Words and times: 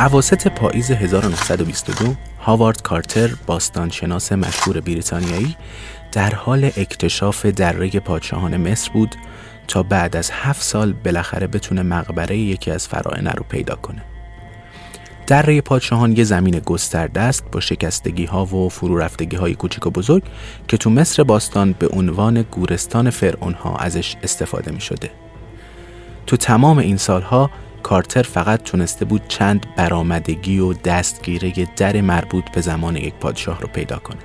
اواسط 0.00 0.48
پاییز 0.48 0.90
1922 0.90 2.14
هاوارد 2.40 2.82
کارتر 2.82 3.30
باستانشناس 3.46 4.32
مشهور 4.32 4.80
بریتانیایی 4.80 5.56
در 6.12 6.34
حال 6.34 6.64
اکتشاف 6.64 7.46
دره 7.46 7.90
پادشاهان 7.90 8.56
مصر 8.56 8.92
بود 8.92 9.14
تا 9.68 9.82
بعد 9.82 10.16
از 10.16 10.30
هفت 10.30 10.62
سال 10.62 10.92
بالاخره 10.92 11.46
بتونه 11.46 11.82
مقبره 11.82 12.36
یکی 12.36 12.70
از 12.70 12.88
فرائنه 12.88 13.30
رو 13.30 13.44
پیدا 13.48 13.74
کنه. 13.74 14.02
دره 15.26 15.60
پادشاهان 15.60 16.16
یه 16.16 16.24
زمین 16.24 16.58
گسترده 16.58 17.20
است 17.20 17.44
با 17.52 17.60
شکستگی 17.60 18.24
ها 18.24 18.44
و 18.44 18.68
فرو 18.68 18.98
رفتگی 18.98 19.36
های 19.36 19.54
کوچیک 19.54 19.86
و 19.86 19.90
بزرگ 19.90 20.22
که 20.68 20.76
تو 20.76 20.90
مصر 20.90 21.22
باستان 21.22 21.74
به 21.78 21.88
عنوان 21.88 22.42
گورستان 22.42 23.10
فرعون 23.10 23.54
ها 23.54 23.76
ازش 23.76 24.16
استفاده 24.22 24.72
می 24.72 24.80
شده. 24.80 25.10
تو 26.26 26.36
تمام 26.36 26.78
این 26.78 26.96
سالها 26.96 27.50
کارتر 27.82 28.22
فقط 28.22 28.62
تونسته 28.62 29.04
بود 29.04 29.22
چند 29.28 29.66
برآمدگی 29.76 30.58
و 30.58 30.72
دستگیره 30.72 31.52
در 31.76 32.00
مربوط 32.00 32.44
به 32.54 32.60
زمان 32.60 32.96
یک 32.96 33.14
پادشاه 33.14 33.60
رو 33.60 33.68
پیدا 33.68 33.96
کنه. 33.96 34.20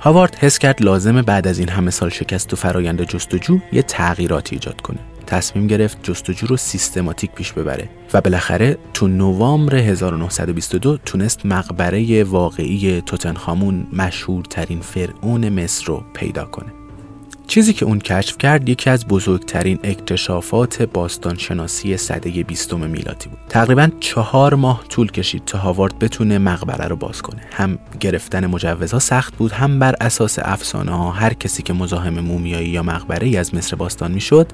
هاوارد 0.00 0.34
حس 0.34 0.58
کرد 0.58 0.82
لازمه 0.82 1.22
بعد 1.22 1.46
از 1.46 1.58
این 1.58 1.68
همه 1.68 1.90
سال 1.90 2.08
شکست 2.08 2.52
و 2.52 2.56
فرایند 2.56 3.02
جستجو 3.02 3.58
یه 3.72 3.82
تغییراتی 3.82 4.56
ایجاد 4.56 4.80
کنه. 4.80 4.98
تصمیم 5.26 5.66
گرفت 5.66 5.98
جستجو 6.02 6.46
رو 6.46 6.56
سیستماتیک 6.56 7.30
پیش 7.30 7.52
ببره 7.52 7.88
و 8.12 8.20
بالاخره 8.20 8.78
تو 8.94 9.08
نوامبر 9.08 9.74
1922 9.74 10.96
تونست 10.96 11.46
مقبره 11.46 12.24
واقعی 12.24 13.02
توتنخامون 13.06 13.86
مشهورترین 13.92 14.80
فرعون 14.80 15.48
مصر 15.48 15.86
رو 15.86 16.04
پیدا 16.14 16.44
کنه. 16.44 16.79
چیزی 17.50 17.72
که 17.72 17.84
اون 17.84 17.98
کشف 17.98 18.38
کرد 18.38 18.68
یکی 18.68 18.90
از 18.90 19.06
بزرگترین 19.06 19.78
اکتشافات 19.84 20.82
باستانشناسی 20.82 21.96
سده 21.96 22.30
بیستم 22.30 22.80
میلادی 22.80 23.28
بود. 23.28 23.38
تقریبا 23.48 23.88
چهار 24.00 24.54
ماه 24.54 24.84
طول 24.88 25.10
کشید 25.10 25.44
تا 25.44 25.58
هاوارد 25.58 25.98
بتونه 25.98 26.38
مقبره 26.38 26.88
رو 26.88 26.96
باز 26.96 27.22
کنه. 27.22 27.42
هم 27.52 27.78
گرفتن 28.00 28.46
مجوزها 28.46 28.98
سخت 28.98 29.36
بود 29.36 29.52
هم 29.52 29.78
بر 29.78 29.94
اساس 30.00 30.38
افسانه 30.42 30.90
ها 30.90 31.10
هر 31.10 31.32
کسی 31.32 31.62
که 31.62 31.72
مزاحم 31.72 32.20
مومیایی 32.20 32.68
یا 32.68 32.82
مقبره 32.82 33.26
ای 33.26 33.36
از 33.36 33.54
مصر 33.54 33.76
باستان 33.76 34.12
می‌شد 34.12 34.48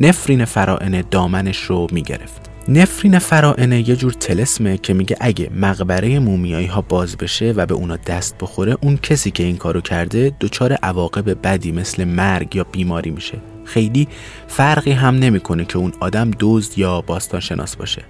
نفرین 0.00 0.44
فرائن 0.44 1.04
دامنش 1.10 1.58
رو 1.58 1.86
می‌گرفت. 1.92 2.50
نفرین 2.68 3.18
فرائنه 3.18 3.88
یه 3.88 3.96
جور 3.96 4.12
تلسمه 4.12 4.78
که 4.78 4.94
میگه 4.94 5.16
اگه 5.20 5.50
مقبره 5.54 6.18
مومیایی 6.18 6.66
ها 6.66 6.80
باز 6.80 7.16
بشه 7.16 7.52
و 7.56 7.66
به 7.66 7.74
اونا 7.74 7.96
دست 7.96 8.34
بخوره 8.40 8.76
اون 8.80 8.96
کسی 8.96 9.30
که 9.30 9.42
این 9.42 9.56
کارو 9.56 9.80
کرده 9.80 10.32
دچار 10.40 10.72
عواقب 10.72 11.42
بدی 11.42 11.72
مثل 11.72 12.04
مرگ 12.04 12.56
یا 12.56 12.64
بیماری 12.64 13.10
میشه. 13.10 13.38
خیلی 13.64 14.08
فرقی 14.48 14.92
هم 14.92 15.14
نمی‌کنه 15.14 15.64
که 15.64 15.78
اون 15.78 15.92
آدم 16.00 16.30
دزد 16.40 16.78
یا 16.78 17.00
باستان 17.00 17.40
شناس 17.40 17.76
باشه. 17.76 18.02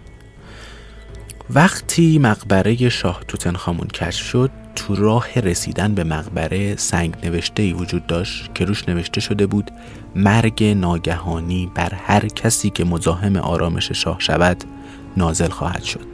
وقتی 1.50 2.18
مقبره 2.18 2.88
شاه 2.88 3.20
توتنخامون 3.28 3.86
کشف 3.86 4.26
شد 4.26 4.50
تو 4.78 4.94
راه 4.94 5.40
رسیدن 5.40 5.94
به 5.94 6.04
مقبره 6.04 6.76
سنگ 6.76 7.14
نوشته 7.22 7.62
ای 7.62 7.72
وجود 7.72 8.06
داشت 8.06 8.50
که 8.54 8.64
روش 8.64 8.88
نوشته 8.88 9.20
شده 9.20 9.46
بود 9.46 9.70
مرگ 10.16 10.64
ناگهانی 10.64 11.70
بر 11.74 11.94
هر 11.94 12.26
کسی 12.28 12.70
که 12.70 12.84
مزاحم 12.84 13.36
آرامش 13.36 13.92
شاه 13.92 14.16
شود 14.20 14.64
نازل 15.16 15.48
خواهد 15.48 15.82
شد. 15.82 16.06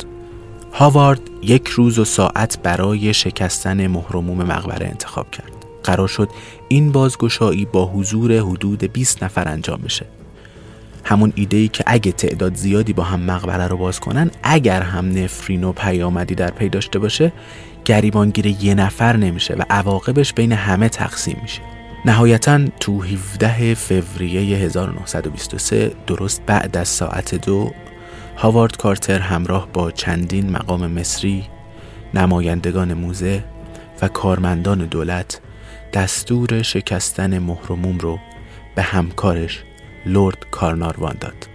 هاوارد 0.73 1.21
یک 1.43 1.69
روز 1.69 1.99
و 1.99 2.05
ساعت 2.05 2.59
برای 2.63 3.15
شکستن 3.15 3.87
مهرموم 3.87 4.43
مقبره 4.43 4.87
انتخاب 4.87 5.31
کرد. 5.31 5.53
قرار 5.83 6.09
شد 6.09 6.29
این 6.69 6.93
بازگشایی 6.93 7.65
با 7.65 7.87
حضور 7.87 8.39
حدود 8.39 8.93
20 8.93 9.23
نفر 9.25 9.49
انجام 9.49 9.81
بشه. 9.85 10.07
همون 11.05 11.33
ایده 11.37 11.57
ای 11.57 11.69
که 11.69 11.85
اگه 11.87 12.13
تعداد 12.13 12.55
زیادی 12.55 12.93
با 12.93 13.03
هم 13.03 13.21
مقبره 13.21 13.67
رو 13.67 13.77
باز 13.77 14.01
کنن 14.01 14.31
اگر 14.43 14.83
هم 14.83 15.11
نفرین 15.19 15.65
و 15.65 15.73
پیامدی 15.73 16.35
در 16.35 16.51
پی 16.51 16.69
داشته 16.69 16.99
باشه 16.99 17.33
گریبانگیر 17.85 18.47
یه 18.47 18.75
نفر 18.75 19.17
نمیشه 19.17 19.55
و 19.55 19.63
عواقبش 19.71 20.33
بین 20.33 20.53
همه 20.53 20.89
تقسیم 20.89 21.39
میشه. 21.43 21.61
نهایتا 22.05 22.61
تو 22.81 23.03
17 23.03 23.75
فوریه 23.75 24.57
1923 24.57 25.93
درست 26.07 26.43
بعد 26.47 26.77
از 26.77 26.89
ساعت 26.89 27.35
دو 27.35 27.73
هاوارد 28.37 28.77
کارتر 28.77 29.19
همراه 29.19 29.69
با 29.73 29.91
چندین 29.91 30.51
مقام 30.51 30.87
مصری 30.87 31.45
نمایندگان 32.15 32.95
موزه 32.95 33.45
و 34.03 34.09
کارمندان 34.09 34.79
دولت 34.79 35.41
دستور 35.93 36.63
شکستن 36.63 37.39
مهرموم 37.39 37.99
رو 37.99 38.19
به 38.75 38.83
همکارش 38.83 39.65
لورد 40.07 40.47
کارناروان 40.51 41.17
داد. 41.21 41.49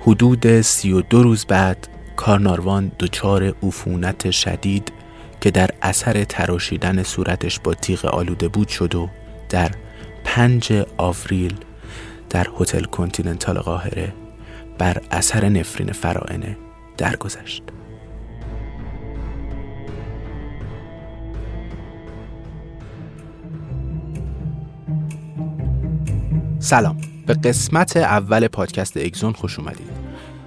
حدود 0.00 0.60
سی 0.60 0.92
و 0.92 1.00
دو 1.00 1.22
روز 1.22 1.44
بعد 1.44 1.88
کارناروان 2.16 2.92
دچار 2.98 3.54
عفونت 3.62 4.30
شدید 4.30 4.92
که 5.40 5.50
در 5.50 5.70
اثر 5.82 6.24
تراشیدن 6.24 7.02
صورتش 7.02 7.60
با 7.60 7.74
تیغ 7.74 8.04
آلوده 8.04 8.48
بود 8.48 8.68
شد 8.68 8.94
و 8.94 9.08
در 9.48 9.70
پنج 10.24 10.84
آوریل 10.96 11.54
در 12.30 12.46
هتل 12.60 12.84
کنتیننتال 12.84 13.58
قاهره 13.58 14.12
بر 14.78 15.02
اثر 15.10 15.48
نفرین 15.48 15.92
فرائنه 15.92 16.56
درگذشت. 16.98 17.62
سلام 26.58 26.96
به 27.26 27.34
قسمت 27.34 27.96
اول 27.96 28.48
پادکست 28.48 28.96
اگزون 28.96 29.32
خوش 29.32 29.58
اومدید 29.58 30.05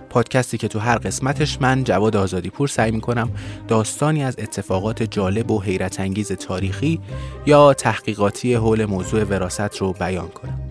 پادکستی 0.09 0.57
که 0.57 0.67
تو 0.67 0.79
هر 0.79 0.97
قسمتش 0.97 1.61
من 1.61 1.83
جواد 1.83 2.15
آزادی 2.15 2.49
پور 2.49 2.67
سعی 2.67 2.91
می‌کنم 2.91 3.29
داستانی 3.67 4.23
از 4.23 4.35
اتفاقات 4.39 5.03
جالب 5.03 5.51
و 5.51 5.61
حیرت 5.61 5.99
انگیز 5.99 6.31
تاریخی 6.31 6.99
یا 7.45 7.73
تحقیقاتی 7.73 8.53
حول 8.53 8.85
موضوع 8.85 9.23
وراست 9.23 9.77
رو 9.77 9.93
بیان 9.93 10.27
کنم. 10.27 10.61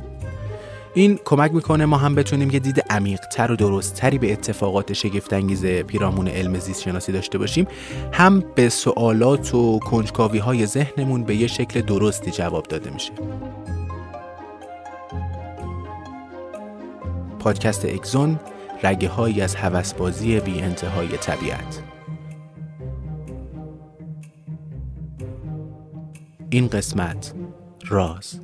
این 0.94 1.18
کمک 1.24 1.54
می‌کنه 1.54 1.86
ما 1.86 1.96
هم 1.96 2.14
بتونیم 2.14 2.50
یه 2.50 2.58
دید 2.58 2.84
عمیقتر 2.90 3.52
و 3.52 3.56
درستتری 3.56 4.18
به 4.18 4.32
اتفاقات 4.32 4.92
شگفتانگیز 4.92 5.66
پیرامون 5.66 6.28
علم 6.28 6.58
زیست 6.58 6.82
شناسی 6.82 7.12
داشته 7.12 7.38
باشیم. 7.38 7.66
هم 8.12 8.44
به 8.54 8.68
سوالات 8.68 9.54
و 9.54 9.78
کنجکاوی 9.78 10.38
های 10.38 10.66
ذهنمون 10.66 11.24
به 11.24 11.36
یه 11.36 11.46
شکل 11.46 11.80
درستی 11.80 12.30
جواب 12.30 12.66
داده 12.66 12.90
میشه. 12.90 13.12
پادکست 17.40 17.84
اگزون 17.84 18.40
رگه 18.82 19.08
های 19.08 19.40
از 19.40 19.56
هوسبازی 19.56 20.40
بی 20.40 20.60
انتهای 20.60 21.08
طبیعت. 21.08 21.82
این 26.50 26.68
قسمت 26.68 27.34
راز. 27.88 28.40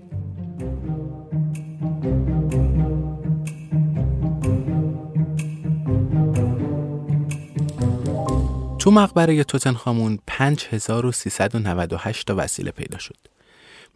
تو 8.79 8.91
مقبره 8.91 9.45
توتنخامون 9.45 10.19
5398 10.29 12.27
تا 12.27 12.35
وسیله 12.39 12.71
پیدا 12.71 12.99
شد. 12.99 13.34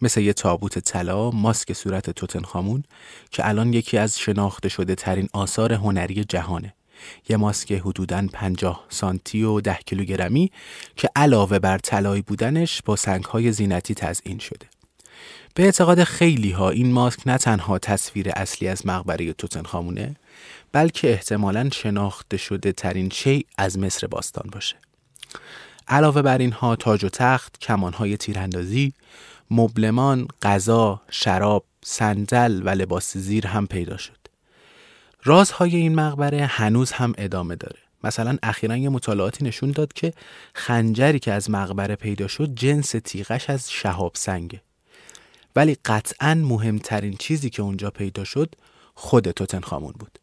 مثل 0.03 0.21
یه 0.21 0.33
تابوت 0.33 0.79
طلا، 0.79 1.31
ماسک 1.31 1.73
صورت 1.73 2.11
توتنخامون 2.11 2.83
که 3.31 3.49
الان 3.49 3.73
یکی 3.73 3.99
از 3.99 4.19
شناخته 4.19 4.69
شده 4.69 4.95
ترین 4.95 5.29
آثار 5.33 5.73
هنری 5.73 6.25
جهانه. 6.25 6.75
یه 7.29 7.37
ماسک 7.37 7.73
حدوداً 7.73 8.27
50 8.33 8.85
سانتی 8.89 9.43
و 9.43 9.61
10 9.61 9.79
کیلوگرمی 9.87 10.51
که 10.97 11.09
علاوه 11.17 11.59
بر 11.59 11.79
طلایی 11.79 12.23
بودنش 12.23 12.83
با 12.85 12.97
سنگهای 12.97 13.53
زینتی 13.53 13.95
تزئین 13.95 14.39
شده. 14.39 14.67
به 15.55 15.65
اعتقاد 15.65 16.05
خیلی 16.05 16.51
ها 16.51 16.71
این 16.71 16.93
ماسک 16.93 17.21
نه 17.27 17.39
تنها 17.39 17.79
تصویر 17.79 18.31
اصلی 18.37 18.69
از 18.69 18.87
مقبره 18.87 19.33
توتنخامونه 19.33 20.17
بلکه 20.73 21.13
احتمالا 21.13 21.71
شناخته 21.73 22.37
شده 22.37 22.73
ترین 22.73 23.11
شی 23.11 23.47
از 23.59 23.79
مصر 23.79 24.07
باستان 24.07 24.51
باشه. 24.53 24.77
علاوه 25.89 26.23
بر 26.23 26.39
اینها 26.39 26.77
تاج 26.77 27.05
و 27.05 27.09
تخت، 27.09 27.59
کمانهای 27.61 28.17
تیراندازی، 28.17 28.93
مبلمان، 29.51 30.29
غذا، 30.43 31.03
شراب، 31.11 31.65
صندل 31.85 32.63
و 32.65 32.69
لباس 32.69 33.17
زیر 33.17 33.47
هم 33.47 33.67
پیدا 33.67 33.97
شد. 33.97 34.19
رازهای 35.25 35.77
این 35.77 35.95
مقبره 35.95 36.47
هنوز 36.47 36.93
هم 36.93 37.15
ادامه 37.19 37.57
داره. 37.57 37.79
مثلا 38.05 38.39
اخیرا 38.43 38.77
یه 38.77 38.89
مطالعاتی 38.89 39.45
نشون 39.45 39.71
داد 39.71 39.93
که 39.93 40.13
خنجری 40.55 41.19
که 41.19 41.33
از 41.33 41.51
مقبره 41.51 41.97
پیدا 41.97 42.29
شد 42.29 42.55
جنس 42.55 42.91
تیغش 42.91 43.51
از 43.51 43.71
شهاب 43.71 44.13
سنگه. 44.15 44.63
ولی 45.57 45.77
قطعا 45.85 46.35
مهمترین 46.35 47.17
چیزی 47.17 47.51
که 47.51 47.63
اونجا 47.63 47.91
پیدا 47.91 48.25
شد 48.25 48.55
خود 48.95 49.31
توتنخامون 49.31 49.93
بود. 49.99 50.19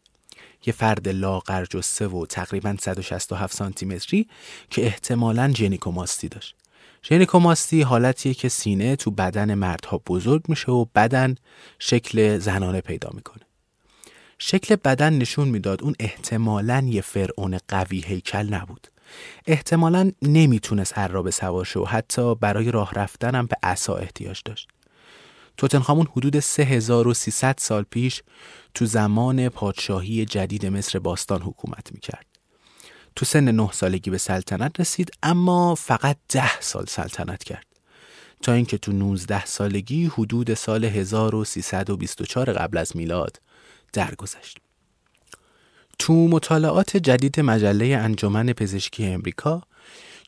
یه 0.66 0.72
فرد 0.72 1.08
لاغر 1.08 1.64
جسه 1.64 2.06
و 2.06 2.26
تقریبا 2.26 2.76
167 2.80 3.56
سانتی 3.56 3.86
متری 3.86 4.28
که 4.70 4.86
احتمالاً 4.86 5.52
ژنیکوماستی 5.56 6.28
داشت. 6.28 6.56
ژنیکوماستی 7.08 7.82
حالتیه 7.82 8.34
که 8.34 8.48
سینه 8.48 8.96
تو 8.96 9.10
بدن 9.10 9.54
مردها 9.54 10.02
بزرگ 10.06 10.42
میشه 10.48 10.72
و 10.72 10.84
بدن 10.94 11.34
شکل 11.78 12.38
زنانه 12.38 12.80
پیدا 12.80 13.10
می‌کنه. 13.14 13.42
شکل 14.38 14.76
بدن 14.76 15.12
نشون 15.12 15.48
می‌داد 15.48 15.82
اون 15.82 15.94
احتمالاً 16.00 16.86
یه 16.88 17.00
فرعون 17.00 17.58
قوی 17.68 18.00
هیکل 18.00 18.54
نبود. 18.54 18.88
احتمالاً 19.46 20.12
نمی‌تونست 20.22 20.98
عرابه 20.98 21.30
سوار 21.30 21.64
شه 21.64 21.80
و 21.80 21.84
حتی 21.84 22.34
برای 22.34 22.70
راه 22.70 22.92
رفتن 22.94 23.34
هم 23.34 23.46
به 23.46 23.56
عصا 23.62 23.96
احتیاج 23.96 24.40
داشت. 24.44 24.68
توتنخامون 25.56 26.06
حدود 26.16 26.40
3300 26.40 27.54
سال 27.58 27.82
پیش 27.90 28.22
تو 28.74 28.86
زمان 28.86 29.48
پادشاهی 29.48 30.24
جدید 30.24 30.66
مصر 30.66 30.98
باستان 30.98 31.42
حکومت 31.42 31.92
می‌کرد. 31.92 32.35
تو 33.16 33.24
سن 33.24 33.50
نه 33.50 33.72
سالگی 33.72 34.10
به 34.10 34.18
سلطنت 34.18 34.80
رسید 34.80 35.10
اما 35.22 35.74
فقط 35.74 36.16
ده 36.28 36.60
سال 36.60 36.84
سلطنت 36.88 37.44
کرد. 37.44 37.66
تا 38.42 38.52
اینکه 38.52 38.78
تو 38.78 38.92
19 38.92 39.44
سالگی 39.44 40.06
حدود 40.06 40.54
سال 40.54 40.84
1324 40.84 42.52
قبل 42.52 42.78
از 42.78 42.96
میلاد 42.96 43.40
درگذشت. 43.92 44.58
تو 45.98 46.28
مطالعات 46.28 46.96
جدید 46.96 47.40
مجله 47.40 47.86
انجمن 47.86 48.52
پزشکی 48.52 49.06
امریکا 49.06 49.62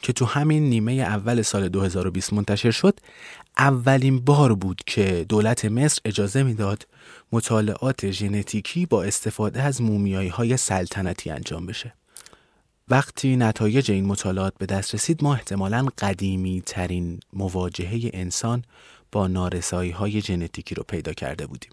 که 0.02 0.12
تو 0.12 0.24
همین 0.24 0.68
نیمه 0.68 0.92
اول 0.92 1.42
سال 1.42 1.68
2020 1.68 2.32
منتشر 2.32 2.70
شد 2.70 3.00
اولین 3.58 4.20
بار 4.20 4.54
بود 4.54 4.80
که 4.86 5.26
دولت 5.28 5.64
مصر 5.64 6.00
اجازه 6.04 6.42
می‌داد 6.42 6.86
مطالعات 7.32 8.10
ژنتیکی 8.10 8.86
با 8.86 9.02
استفاده 9.02 9.62
از 9.62 9.82
مومیایی 9.82 10.28
های 10.28 10.56
سلطنتی 10.56 11.30
انجام 11.30 11.66
بشه. 11.66 11.97
وقتی 12.90 13.36
نتایج 13.36 13.90
این 13.90 14.06
مطالعات 14.06 14.54
به 14.58 14.66
دست 14.66 14.94
رسید 14.94 15.24
ما 15.24 15.34
احتمالا 15.34 15.86
قدیمی 15.98 16.62
ترین 16.66 17.20
مواجهه 17.32 18.10
انسان 18.12 18.64
با 19.12 19.26
نارسایی 19.26 19.90
های 19.90 20.20
ژنتیکی 20.20 20.74
رو 20.74 20.82
پیدا 20.82 21.12
کرده 21.12 21.46
بودیم. 21.46 21.70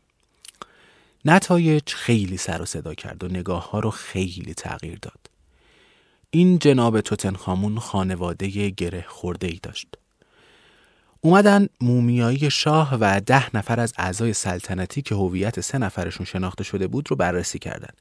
نتایج 1.26 1.84
خیلی 1.90 2.38
سر 2.38 2.62
و 2.62 2.66
صدا 2.66 2.94
کرد 2.94 3.24
و 3.24 3.28
نگاه 3.28 3.70
ها 3.72 3.80
رو 3.80 3.90
خیلی 3.90 4.54
تغییر 4.54 5.00
داد. 5.02 5.20
این 6.30 6.60
جناب 6.60 7.02
توتنخامون 7.02 7.80
خانواده 7.80 8.70
گره 8.70 9.06
خورده 9.08 9.48
ای 9.48 9.60
داشت. 9.64 9.88
اومدن 11.22 11.68
مومیایی 11.82 12.52
شاه 12.52 12.96
و 13.02 13.22
ده 13.26 13.56
نفر 13.56 13.80
از 13.80 13.94
اعضای 13.98 14.34
سلطنتی 14.34 15.02
که 15.02 15.16
هویت 15.16 15.60
سه 15.60 15.78
نفرشون 15.78 16.26
شناخته 16.26 16.64
شده 16.64 16.88
بود 16.88 17.10
رو 17.10 17.16
بررسی 17.16 17.60
کردن. 17.60 17.94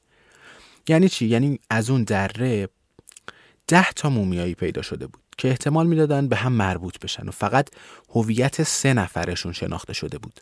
یعنی 0.87 1.09
چی؟ 1.09 1.25
یعنی 1.25 1.59
از 1.69 1.89
اون 1.89 2.03
دره 2.03 2.69
ده 3.67 3.91
تا 3.91 4.09
مومیایی 4.09 4.55
پیدا 4.55 4.81
شده 4.81 5.07
بود 5.07 5.21
که 5.37 5.49
احتمال 5.49 5.87
می‌دادن 5.87 6.27
به 6.27 6.35
هم 6.35 6.51
مربوط 6.51 6.99
بشن 6.99 7.27
و 7.27 7.31
فقط 7.31 7.69
هویت 8.09 8.63
سه 8.63 8.93
نفرشون 8.93 9.53
شناخته 9.53 9.93
شده 9.93 10.17
بود. 10.17 10.39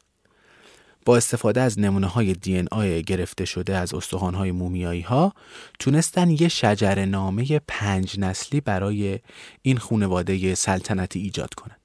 با 1.05 1.17
استفاده 1.17 1.61
از 1.61 1.79
نمونه 1.79 2.07
های 2.07 2.33
دی 2.33 2.57
ان 2.57 2.67
آی 2.71 3.01
گرفته 3.01 3.45
شده 3.45 3.77
از 3.77 3.93
استخوان 3.93 4.33
های 4.33 4.51
مومیایی 4.51 5.01
ها 5.01 5.33
تونستن 5.79 6.29
یه 6.29 6.47
شجر 6.47 7.05
نامه 7.05 7.61
پنج 7.67 8.19
نسلی 8.19 8.61
برای 8.61 9.19
این 9.61 9.77
خانواده 9.77 10.55
سلطنتی 10.55 11.19
ایجاد 11.19 11.53
کنن. 11.53 11.75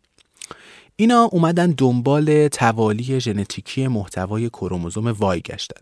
اینا 0.96 1.23
اومدن 1.32 1.70
دنبال 1.70 2.49
توالی 2.49 3.20
ژنتیکی 3.20 3.88
محتوای 3.88 4.49
کروموزوم 4.49 5.08
وای 5.08 5.41
گشتن. 5.41 5.81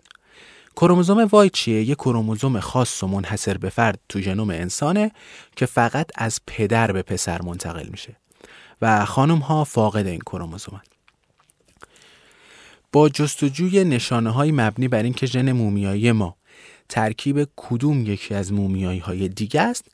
کروموزوم 0.76 1.24
وای 1.24 1.50
چیه؟ 1.50 1.82
یه 1.82 1.94
کروموزوم 1.94 2.60
خاص 2.60 3.02
و 3.02 3.06
منحصر 3.06 3.58
به 3.58 3.68
فرد 3.68 3.98
تو 4.08 4.20
ژنوم 4.20 4.50
انسانه 4.50 5.12
که 5.56 5.66
فقط 5.66 6.10
از 6.14 6.40
پدر 6.46 6.92
به 6.92 7.02
پسر 7.02 7.42
منتقل 7.42 7.86
میشه 7.88 8.16
و 8.82 9.04
خانم 9.04 9.38
ها 9.38 9.64
فاقد 9.64 10.06
این 10.06 10.20
کروموزومن. 10.20 10.80
با 12.92 13.08
جستجوی 13.08 13.84
نشانه 13.84 14.30
های 14.30 14.52
مبنی 14.52 14.88
بر 14.88 15.02
اینکه 15.02 15.26
ژن 15.26 15.52
مومیایی 15.52 16.12
ما 16.12 16.36
ترکیب 16.88 17.48
کدوم 17.56 18.06
یکی 18.06 18.34
از 18.34 18.52
مومیایی 18.52 18.98
های 18.98 19.28
دیگه 19.28 19.60
است 19.60 19.84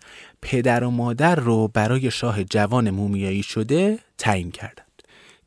پدر 0.42 0.84
و 0.84 0.90
مادر 0.90 1.34
رو 1.34 1.68
برای 1.68 2.10
شاه 2.10 2.44
جوان 2.44 2.90
مومیایی 2.90 3.42
شده 3.42 3.98
تعیین 4.18 4.50
کردند. 4.50 4.91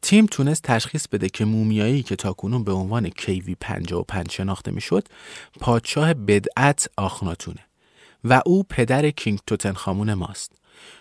تیم 0.05 0.25
تونست 0.25 0.63
تشخیص 0.63 1.07
بده 1.07 1.29
که 1.29 1.45
مومیایی 1.45 2.03
که 2.03 2.15
تاکنون 2.15 2.63
به 2.63 2.71
عنوان 2.71 3.09
کیوی 3.09 3.55
55 3.59 4.31
شناخته 4.31 4.71
می‌شد 4.71 5.07
پادشاه 5.59 6.13
بدعت 6.13 6.89
آخناتونه 6.97 7.59
و 8.23 8.41
او 8.45 8.63
پدر 8.63 9.09
کینگ 9.09 9.39
توتنخامون 9.47 10.13
ماست. 10.13 10.51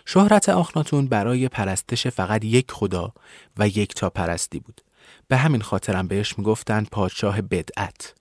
شهرت 0.05 0.49
آخناتون 0.49 1.07
برای 1.07 1.47
پرستش 1.47 2.07
فقط 2.07 2.45
یک 2.45 2.71
خدا 2.71 3.13
و 3.57 3.67
یک 3.67 3.93
تا 3.93 4.09
پرستی 4.09 4.59
بود. 4.59 4.81
به 5.27 5.37
همین 5.37 5.61
خاطرم 5.61 6.07
بهش 6.07 6.37
می‌گفتن 6.37 6.83
پادشاه 6.91 7.41
بدعت 7.41 8.13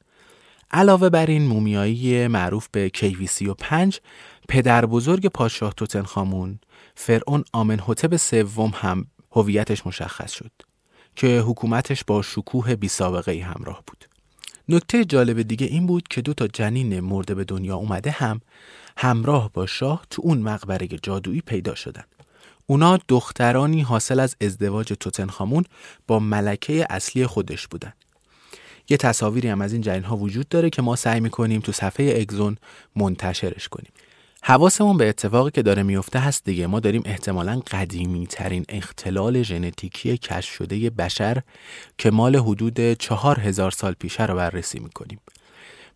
علاوه 0.71 1.09
بر 1.09 1.27
این 1.27 1.47
مومیایی 1.47 2.27
معروف 2.27 2.69
به 2.73 2.91
کیوی 2.91 3.49
و 3.49 3.55
پنج 3.55 4.01
پدر 4.49 4.87
بزرگ 4.87 5.27
پادشاه 5.27 5.73
توتنخامون 5.73 6.59
فرعون 6.95 7.45
آمنحتب 7.53 8.17
سوم 8.17 8.73
هم 8.75 9.07
هویتش 9.33 9.87
مشخص 9.87 10.33
شد 10.33 10.74
که 11.17 11.41
حکومتش 11.41 12.05
با 12.05 12.23
شکوه 12.23 12.75
بی 12.75 12.89
سابقه 12.89 13.33
ای 13.33 13.41
همراه 13.41 13.83
بود 13.87 14.09
نکته 14.69 15.05
جالب 15.05 15.43
دیگه 15.43 15.67
این 15.67 15.87
بود 15.87 16.09
که 16.09 16.23
دو 16.23 16.35
تا 16.35 16.47
جنین 16.47 17.01
مرده 17.01 17.35
به 17.35 17.45
دنیا 17.45 17.77
اومده 17.77 18.11
هم 18.11 18.41
همراه 18.97 19.51
با 19.53 19.67
شاه 19.67 20.07
تو 20.11 20.23
اون 20.25 20.39
مقبره 20.39 20.87
جادویی 20.87 21.41
پیدا 21.41 21.75
شدن 21.75 22.05
اونا 22.67 22.99
دخترانی 23.09 23.81
حاصل 23.81 24.21
از 24.21 24.37
ازدواج 24.41 24.93
توتنخامون 25.01 25.65
با 26.07 26.19
ملکه 26.19 26.87
اصلی 26.91 27.27
خودش 27.27 27.67
بودن. 27.67 27.93
یه 28.89 28.97
تصاویری 28.97 29.49
هم 29.49 29.61
از 29.61 29.73
این 29.73 29.83
جنین 29.83 30.05
ها 30.05 30.17
وجود 30.17 30.49
داره 30.49 30.71
که 30.71 30.83
ما 30.83 30.97
سعی 30.97 31.21
می‌کنیم 31.21 31.61
تو 31.61 31.73
صفحه 31.73 32.19
اگزون 32.21 32.57
منتشرش 32.97 33.69
کنیم. 33.69 33.93
حواسمون 34.47 34.97
به 34.97 35.09
اتفاقی 35.09 35.51
که 35.51 35.63
داره 35.63 35.83
میفته 35.83 36.19
هست 36.19 36.45
دیگه 36.45 36.67
ما 36.67 36.81
داریم 36.81 37.03
احتمالا 37.05 37.63
قدیمی 37.71 38.27
ترین 38.27 38.65
اختلال 38.69 39.43
ژنتیکی 39.43 40.19
کشف 40.19 40.55
شده 40.55 40.91
بشر 40.91 41.43
که 41.99 42.11
مال 42.11 42.37
حدود 42.37 42.93
چهار 42.93 43.41
هزار 43.41 43.71
سال 43.71 43.93
پیشه 43.93 44.27
رو 44.27 44.35
بررسی 44.35 44.79
می‌کنیم. 44.81 45.21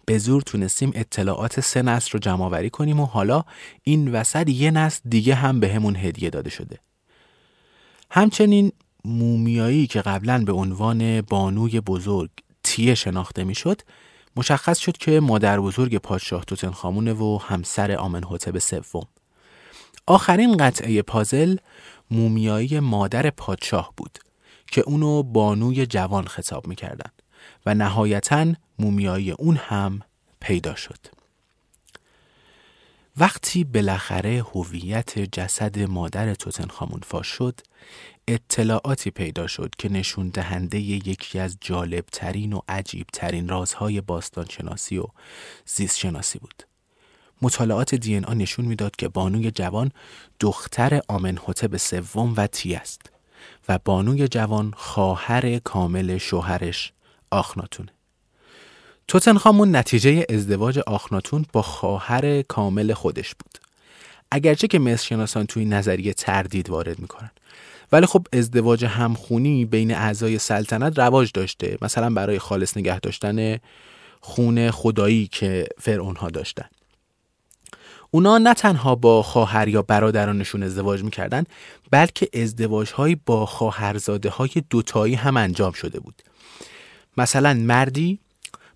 به 0.06 0.18
زور 0.18 0.42
تونستیم 0.42 0.92
اطلاعات 0.94 1.60
سه 1.60 1.82
نسل 1.82 2.10
رو 2.12 2.18
جمع 2.18 2.44
آوری 2.44 2.70
کنیم 2.70 3.00
و 3.00 3.06
حالا 3.06 3.44
این 3.82 4.12
وسط 4.12 4.48
یه 4.48 4.70
نسل 4.70 5.00
دیگه 5.08 5.34
هم 5.34 5.60
به 5.60 5.68
همون 5.74 5.96
هدیه 5.96 6.30
داده 6.30 6.50
شده. 6.50 6.78
همچنین 8.10 8.72
مومیایی 9.04 9.86
که 9.86 10.00
قبلا 10.00 10.44
به 10.44 10.52
عنوان 10.52 11.20
بانوی 11.20 11.80
بزرگ 11.80 12.30
تیه 12.62 12.94
شناخته 12.94 13.44
می‌شد 13.44 13.80
مشخص 14.38 14.78
شد 14.78 14.96
که 14.96 15.20
مادر 15.20 15.60
بزرگ 15.60 15.96
پادشاه 15.96 16.44
توتنخامونه 16.44 17.12
و 17.12 17.38
همسر 17.42 17.92
آمنحتب 17.92 18.58
سوم. 18.58 19.06
آخرین 20.06 20.56
قطعه 20.56 21.02
پازل 21.02 21.56
مومیایی 22.10 22.80
مادر 22.80 23.30
پادشاه 23.30 23.92
بود 23.96 24.18
که 24.66 24.80
اونو 24.80 25.22
بانوی 25.22 25.86
جوان 25.86 26.26
خطاب 26.26 26.66
می‌کردن 26.66 27.10
و 27.66 27.74
نهایتا 27.74 28.46
مومیایی 28.78 29.30
اون 29.30 29.56
هم 29.56 30.00
پیدا 30.40 30.74
شد. 30.74 30.98
وقتی 33.16 33.64
بالاخره 33.64 34.44
هویت 34.54 35.18
جسد 35.18 35.78
مادر 35.78 36.34
توتنخامون 36.34 37.00
فاش 37.06 37.26
شد 37.26 37.60
اطلاعاتی 38.28 39.10
پیدا 39.10 39.46
شد 39.46 39.70
که 39.78 39.88
نشون 39.88 40.28
دهنده 40.28 40.78
یکی 40.78 41.38
از 41.38 41.56
جالب 41.60 42.04
ترین 42.12 42.52
و 42.52 42.60
عجیب 42.68 43.06
ترین 43.12 43.48
رازهای 43.48 44.00
باستان 44.00 44.46
شناسی 44.50 44.98
و 44.98 45.04
زیست 45.66 45.98
شناسی 45.98 46.38
بود. 46.38 46.62
مطالعات 47.42 47.94
دی 47.94 48.18
آ 48.18 48.34
نشون 48.34 48.64
می‌داد 48.64 48.96
که 48.96 49.08
بانوی 49.08 49.50
جوان 49.50 49.92
دختر 50.40 51.00
آمنحتب 51.08 51.76
سوم 51.76 52.34
و 52.36 52.46
تی 52.46 52.74
است 52.74 53.02
و 53.68 53.78
بانوی 53.84 54.28
جوان 54.28 54.72
خواهر 54.76 55.58
کامل 55.58 56.18
شوهرش 56.18 56.92
آخناتونه. 57.30 57.92
توتنخامون 59.08 59.76
نتیجه 59.76 60.26
ازدواج 60.30 60.78
آخناتون 60.78 61.46
با 61.52 61.62
خواهر 61.62 62.42
کامل 62.42 62.92
خودش 62.92 63.34
بود. 63.34 63.58
اگرچه 64.30 64.66
که 64.66 64.78
مصر 64.78 65.06
شناسان 65.06 65.46
توی 65.46 65.64
نظریه 65.64 66.12
تردید 66.12 66.70
وارد 66.70 66.98
می‌کنن 66.98 67.30
ولی 67.92 68.06
خب 68.06 68.26
ازدواج 68.32 68.84
همخونی 68.84 69.64
بین 69.64 69.94
اعضای 69.94 70.38
سلطنت 70.38 70.98
رواج 70.98 71.30
داشته 71.34 71.78
مثلا 71.82 72.10
برای 72.10 72.38
خالص 72.38 72.76
نگه 72.76 73.00
داشتن 73.00 73.58
خون 74.20 74.70
خدایی 74.70 75.26
که 75.26 75.68
فرعون 75.78 76.16
ها 76.16 76.30
داشتن. 76.30 76.68
اونا 78.10 78.38
نه 78.38 78.54
تنها 78.54 78.94
با 78.94 79.22
خواهر 79.22 79.68
یا 79.68 79.82
برادرانشون 79.82 80.62
ازدواج 80.62 81.02
می‌کردن 81.02 81.44
بلکه 81.90 82.28
ازدواج 82.42 82.92
های 82.92 83.16
با 83.26 83.46
خواهرزاده 83.46 84.30
های 84.30 84.50
دوتایی 84.70 85.14
هم 85.14 85.36
انجام 85.36 85.72
شده 85.72 86.00
بود. 86.00 86.22
مثلا 87.16 87.54
مردی 87.54 88.18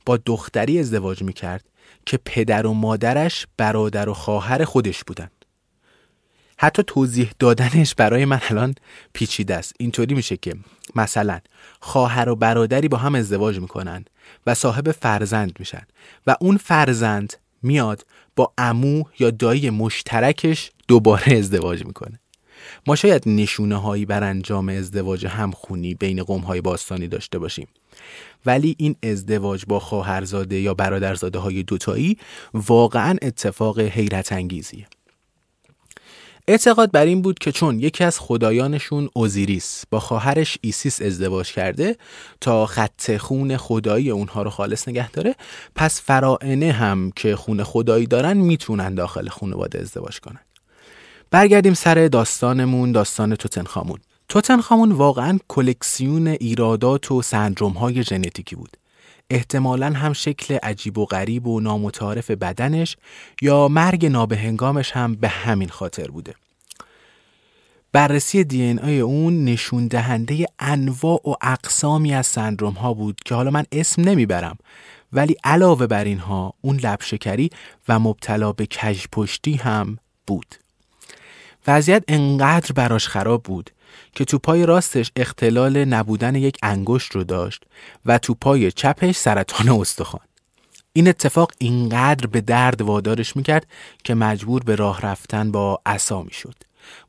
با 0.06 0.16
دختری 0.16 0.78
ازدواج 0.78 1.22
می‌کرد 1.22 1.64
که 2.06 2.18
پدر 2.24 2.66
و 2.66 2.72
مادرش 2.72 3.46
برادر 3.56 4.08
و 4.08 4.14
خواهر 4.14 4.64
خودش 4.64 5.04
بودن. 5.04 5.30
حتی 6.62 6.82
توضیح 6.82 7.30
دادنش 7.38 7.94
برای 7.94 8.24
من 8.24 8.40
الان 8.48 8.74
پیچیده 9.12 9.56
است. 9.56 9.74
اینطوری 9.78 10.14
میشه 10.14 10.36
که 10.36 10.54
مثلا 10.94 11.40
خواهر 11.80 12.28
و 12.28 12.36
برادری 12.36 12.88
با 12.88 12.98
هم 12.98 13.14
ازدواج 13.14 13.58
می‌کنن 13.60 14.04
و 14.46 14.54
صاحب 14.54 14.92
فرزند 14.92 15.52
میشن 15.58 15.82
و 16.26 16.36
اون 16.40 16.56
فرزند 16.56 17.32
میاد 17.62 18.06
با 18.36 18.52
امو 18.58 19.04
یا 19.18 19.30
دایی 19.30 19.70
مشترکش 19.70 20.70
دوباره 20.88 21.36
ازدواج 21.36 21.84
می‌کنه. 21.84 22.20
ما 22.86 22.96
شاید 22.96 23.22
نشونه 23.26 23.76
هایی 23.76 24.06
بر 24.06 24.24
انجام 24.24 24.68
ازدواج 24.68 25.26
همخونی 25.26 25.94
بین 25.94 26.22
قوم 26.22 26.40
های 26.40 26.60
باستانی 26.60 27.08
داشته 27.08 27.38
باشیم. 27.38 27.68
ولی 28.46 28.74
این 28.78 28.96
ازدواج 29.02 29.64
با 29.68 29.80
خواهرزاده 29.80 30.60
یا 30.60 30.74
برادرزاده 30.74 31.38
های 31.38 31.62
دوتایی 31.62 32.18
واقعا 32.54 33.16
اتفاق 33.22 33.80
حیرت 33.80 34.32
انگیزیه 34.32 34.86
اعتقاد 36.48 36.90
بر 36.90 37.04
این 37.04 37.22
بود 37.22 37.38
که 37.38 37.52
چون 37.52 37.80
یکی 37.80 38.04
از 38.04 38.20
خدایانشون 38.20 39.08
اوزیریس 39.12 39.84
با 39.90 40.00
خواهرش 40.00 40.58
ایسیس 40.60 41.02
ازدواج 41.02 41.52
کرده 41.52 41.96
تا 42.40 42.66
خط 42.66 43.16
خون 43.16 43.56
خدایی 43.56 44.10
اونها 44.10 44.42
رو 44.42 44.50
خالص 44.50 44.88
نگه 44.88 45.10
داره 45.10 45.34
پس 45.74 46.00
فراعنه 46.00 46.72
هم 46.72 47.12
که 47.16 47.36
خون 47.36 47.62
خدایی 47.64 48.06
دارن 48.06 48.36
می‌تونن 48.36 48.94
داخل 48.94 49.28
خانواده 49.28 49.80
ازدواج 49.80 50.20
کنن. 50.20 50.40
برگردیم 51.30 51.74
سر 51.74 52.08
داستانمون 52.08 52.92
داستان 52.92 53.34
توتنخامون. 53.34 53.98
توتنخامون 54.28 54.92
واقعا 54.92 55.38
کلکسیون 55.48 56.26
ایرادات 56.26 57.12
و 57.12 57.22
سندروم 57.22 57.72
های 57.72 58.02
ژنتیکی 58.02 58.56
بود. 58.56 58.76
احتمالا 59.32 59.86
هم 59.86 60.12
شکل 60.12 60.54
عجیب 60.62 60.98
و 60.98 61.06
غریب 61.06 61.46
و 61.46 61.60
نامتعارف 61.60 62.30
بدنش 62.30 62.96
یا 63.42 63.68
مرگ 63.68 64.06
نابهنگامش 64.06 64.92
هم 64.92 65.14
به 65.14 65.28
همین 65.28 65.68
خاطر 65.68 66.06
بوده. 66.06 66.34
بررسی 67.92 68.44
دی 68.44 68.78
آی 68.82 69.00
اون 69.00 69.44
نشون 69.44 69.86
دهنده 69.86 70.46
انواع 70.58 71.20
و 71.28 71.34
اقسامی 71.42 72.14
از 72.14 72.26
سندروم 72.26 72.72
ها 72.72 72.94
بود 72.94 73.20
که 73.24 73.34
حالا 73.34 73.50
من 73.50 73.64
اسم 73.72 74.02
نمی‌برم 74.02 74.58
ولی 75.12 75.36
علاوه 75.44 75.86
بر 75.86 76.04
اینها 76.04 76.54
اون 76.60 76.76
لبشکری 76.76 77.50
و 77.88 77.98
مبتلا 77.98 78.52
به 78.52 78.66
کژپشتی 78.66 79.54
هم 79.54 79.98
بود. 80.26 80.54
وضعیت 81.66 82.04
انقدر 82.08 82.72
براش 82.72 83.08
خراب 83.08 83.42
بود 83.42 83.70
که 84.14 84.24
تو 84.24 84.38
پای 84.38 84.66
راستش 84.66 85.12
اختلال 85.16 85.84
نبودن 85.84 86.34
یک 86.34 86.58
انگشت 86.62 87.12
رو 87.12 87.24
داشت 87.24 87.64
و 88.06 88.18
تو 88.18 88.34
پای 88.34 88.72
چپش 88.72 89.16
سرطان 89.16 89.68
استخوان. 89.68 90.26
این 90.92 91.08
اتفاق 91.08 91.52
اینقدر 91.58 92.26
به 92.26 92.40
درد 92.40 92.82
وادارش 92.82 93.36
می‌کرد 93.36 93.66
که 94.04 94.14
مجبور 94.14 94.62
به 94.62 94.76
راه 94.76 95.00
رفتن 95.00 95.52
با 95.52 95.80
عصا 95.86 96.22
می‌شد. 96.22 96.54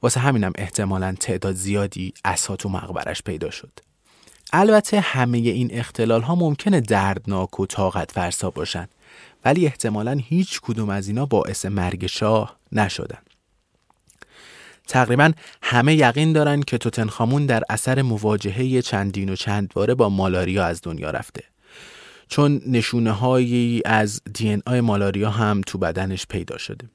واسه 0.01 0.19
همینم 0.19 0.51
احتمالا 0.55 1.15
تعداد 1.19 1.55
زیادی 1.55 2.13
عصا 2.25 2.55
تو 2.55 2.69
مقبرش 2.69 3.21
پیدا 3.21 3.49
شد. 3.49 3.79
البته 4.53 4.99
همه 4.99 5.37
این 5.37 5.69
اختلال 5.71 6.21
ها 6.21 6.35
ممکنه 6.35 6.81
دردناک 6.81 7.59
و 7.59 7.65
طاقت 7.65 8.11
فرسا 8.11 8.49
باشن 8.49 8.87
ولی 9.45 9.65
احتمالا 9.65 10.19
هیچ 10.23 10.61
کدوم 10.61 10.89
از 10.89 11.07
اینا 11.07 11.25
باعث 11.25 11.65
مرگ 11.65 12.07
شاه 12.07 12.57
نشدن. 12.71 13.21
تقریبا 14.87 15.31
همه 15.61 15.95
یقین 15.95 16.33
دارن 16.33 16.61
که 16.61 16.77
توتنخامون 16.77 17.45
در 17.45 17.63
اثر 17.69 18.01
مواجهه 18.01 18.81
چندین 18.81 19.29
و 19.29 19.35
چندواره 19.35 19.95
با 19.95 20.09
مالاریا 20.09 20.65
از 20.65 20.79
دنیا 20.83 21.09
رفته. 21.09 21.43
چون 22.27 22.61
نشونه 22.67 23.11
هایی 23.11 23.81
از 23.85 24.21
دی 24.33 24.61
آی 24.65 24.81
مالاریا 24.81 25.29
هم 25.29 25.61
تو 25.61 25.77
بدنش 25.77 26.27
پیدا 26.27 26.57
شده. 26.57 26.85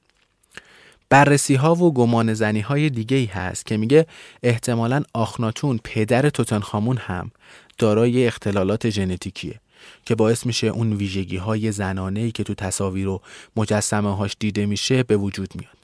بررسی 1.09 1.55
ها 1.55 1.75
و 1.75 1.93
گمان 1.93 2.33
زنی 2.33 2.59
های 2.59 2.89
دیگه 2.89 3.17
ای 3.17 3.25
هست 3.25 3.65
که 3.65 3.77
میگه 3.77 4.05
احتمالا 4.43 5.03
آخناتون 5.13 5.79
پدر 5.83 6.29
توتنخامون 6.29 6.97
هم 6.97 7.31
دارای 7.77 8.27
اختلالات 8.27 8.89
ژنتیکیه 8.89 9.59
که 10.05 10.15
باعث 10.15 10.45
میشه 10.45 10.67
اون 10.67 10.93
ویژگی 10.93 11.37
های 11.37 11.71
زنانه 11.71 12.19
ای 12.19 12.31
که 12.31 12.43
تو 12.43 12.53
تصاویر 12.53 13.07
و 13.07 13.21
مجسمه 13.55 14.15
هاش 14.15 14.35
دیده 14.39 14.65
میشه 14.65 15.03
به 15.03 15.17
وجود 15.17 15.53
میاد. 15.55 15.77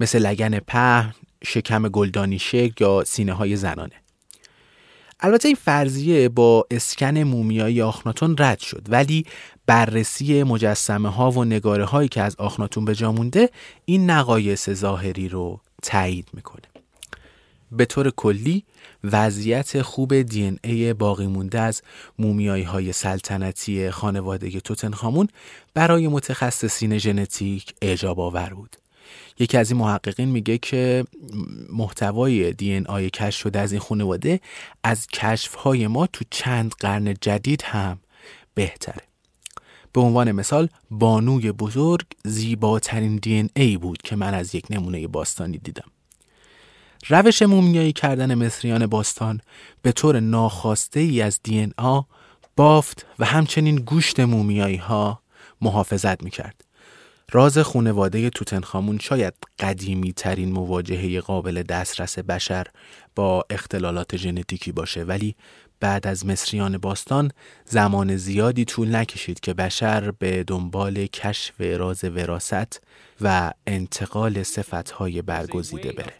مثل 0.00 0.18
لگن 0.18 0.58
پهن 0.58 1.14
شکم 1.44 1.88
گلدانی 1.88 2.38
شکل 2.38 2.84
یا 2.84 3.04
سینه 3.04 3.32
های 3.32 3.56
زنانه. 3.56 4.04
البته 5.20 5.48
این 5.48 5.56
فرضیه 5.64 6.28
با 6.28 6.66
اسکن 6.70 7.18
مومیایی 7.18 7.82
آخناتون 7.82 8.36
رد 8.38 8.58
شد 8.58 8.82
ولی 8.88 9.26
بررسی 9.66 10.42
مجسمه 10.42 11.08
ها 11.08 11.30
و 11.30 11.44
نگاره 11.44 11.84
هایی 11.84 12.08
که 12.08 12.22
از 12.22 12.36
آخناتون 12.36 12.84
به 12.84 12.94
جا 12.94 13.12
مونده 13.12 13.50
این 13.84 14.10
نقایص 14.10 14.70
ظاهری 14.70 15.28
رو 15.28 15.60
تایید 15.82 16.28
می‌کنه. 16.32 16.62
به 17.72 17.84
طور 17.84 18.10
کلی 18.10 18.64
وضعیت 19.04 19.82
خوب 19.82 20.22
دی 20.22 20.42
این 20.42 20.58
ای 20.64 20.92
باقی 20.92 21.26
مونده 21.26 21.60
از 21.60 21.82
مومیایی 22.18 22.62
های 22.62 22.92
سلطنتی 22.92 23.90
خانواده 23.90 24.60
توتنخامون 24.60 25.28
برای 25.74 26.08
متخصصین 26.08 26.98
ژنتیک 26.98 27.74
اعجاب 27.82 28.20
آور 28.20 28.54
بود. 28.54 28.76
یکی 29.38 29.56
از 29.56 29.70
این 29.70 29.80
محققین 29.80 30.28
میگه 30.28 30.58
که 30.58 31.04
محتوای 31.72 32.52
دی 32.52 32.72
این 32.72 32.86
آی 32.86 33.10
کشف 33.10 33.40
شده 33.40 33.60
از 33.60 33.72
این 33.72 33.80
خانواده 33.80 34.40
از 34.84 35.06
کشف 35.06 35.54
های 35.54 35.86
ما 35.86 36.06
تو 36.06 36.24
چند 36.30 36.72
قرن 36.80 37.14
جدید 37.20 37.62
هم 37.62 37.98
بهتره. 38.54 39.02
به 39.92 40.00
عنوان 40.00 40.32
مثال 40.32 40.68
بانوی 40.90 41.52
بزرگ 41.52 42.06
زیباترین 42.24 43.16
دی 43.16 43.32
این 43.32 43.50
ای 43.56 43.76
بود 43.76 44.02
که 44.02 44.16
من 44.16 44.34
از 44.34 44.54
یک 44.54 44.66
نمونه 44.70 45.06
باستانی 45.06 45.58
دیدم. 45.58 45.90
روش 47.08 47.42
مومیایی 47.42 47.92
کردن 47.92 48.34
مصریان 48.34 48.86
باستان 48.86 49.40
به 49.82 49.92
طور 49.92 50.20
ناخواسته 50.20 51.00
ای 51.00 51.22
از 51.22 51.40
دی 51.42 51.58
این 51.58 51.74
آ 51.76 52.00
بافت 52.56 53.06
و 53.18 53.24
همچنین 53.24 53.76
گوشت 53.76 54.20
مومیایی 54.20 54.76
ها 54.76 55.22
محافظت 55.60 56.22
می‌کرد. 56.22 56.63
راز 57.34 57.58
خونواده 57.58 58.30
توتنخامون 58.30 58.98
شاید 58.98 59.34
قدیمی 59.58 60.12
ترین 60.12 60.52
مواجهه 60.52 61.20
قابل 61.20 61.62
دسترس 61.62 62.18
بشر 62.18 62.66
با 63.14 63.44
اختلالات 63.50 64.16
ژنتیکی 64.16 64.72
باشه 64.72 65.04
ولی 65.04 65.36
بعد 65.80 66.06
از 66.06 66.26
مصریان 66.26 66.78
باستان 66.78 67.30
زمان 67.64 68.16
زیادی 68.16 68.64
طول 68.64 68.96
نکشید 68.96 69.40
که 69.40 69.54
بشر 69.54 70.10
به 70.10 70.44
دنبال 70.44 71.06
کشف 71.06 71.60
راز 71.60 72.04
وراست 72.04 72.80
و 73.20 73.52
انتقال 73.66 74.42
صفتهای 74.42 75.22
برگزیده 75.22 75.92
بره. 75.92 76.12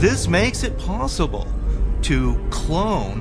This 0.00 0.28
makes 0.28 0.62
it 0.68 0.74
possible 0.78 1.46
to 2.10 2.18
clone 2.50 3.20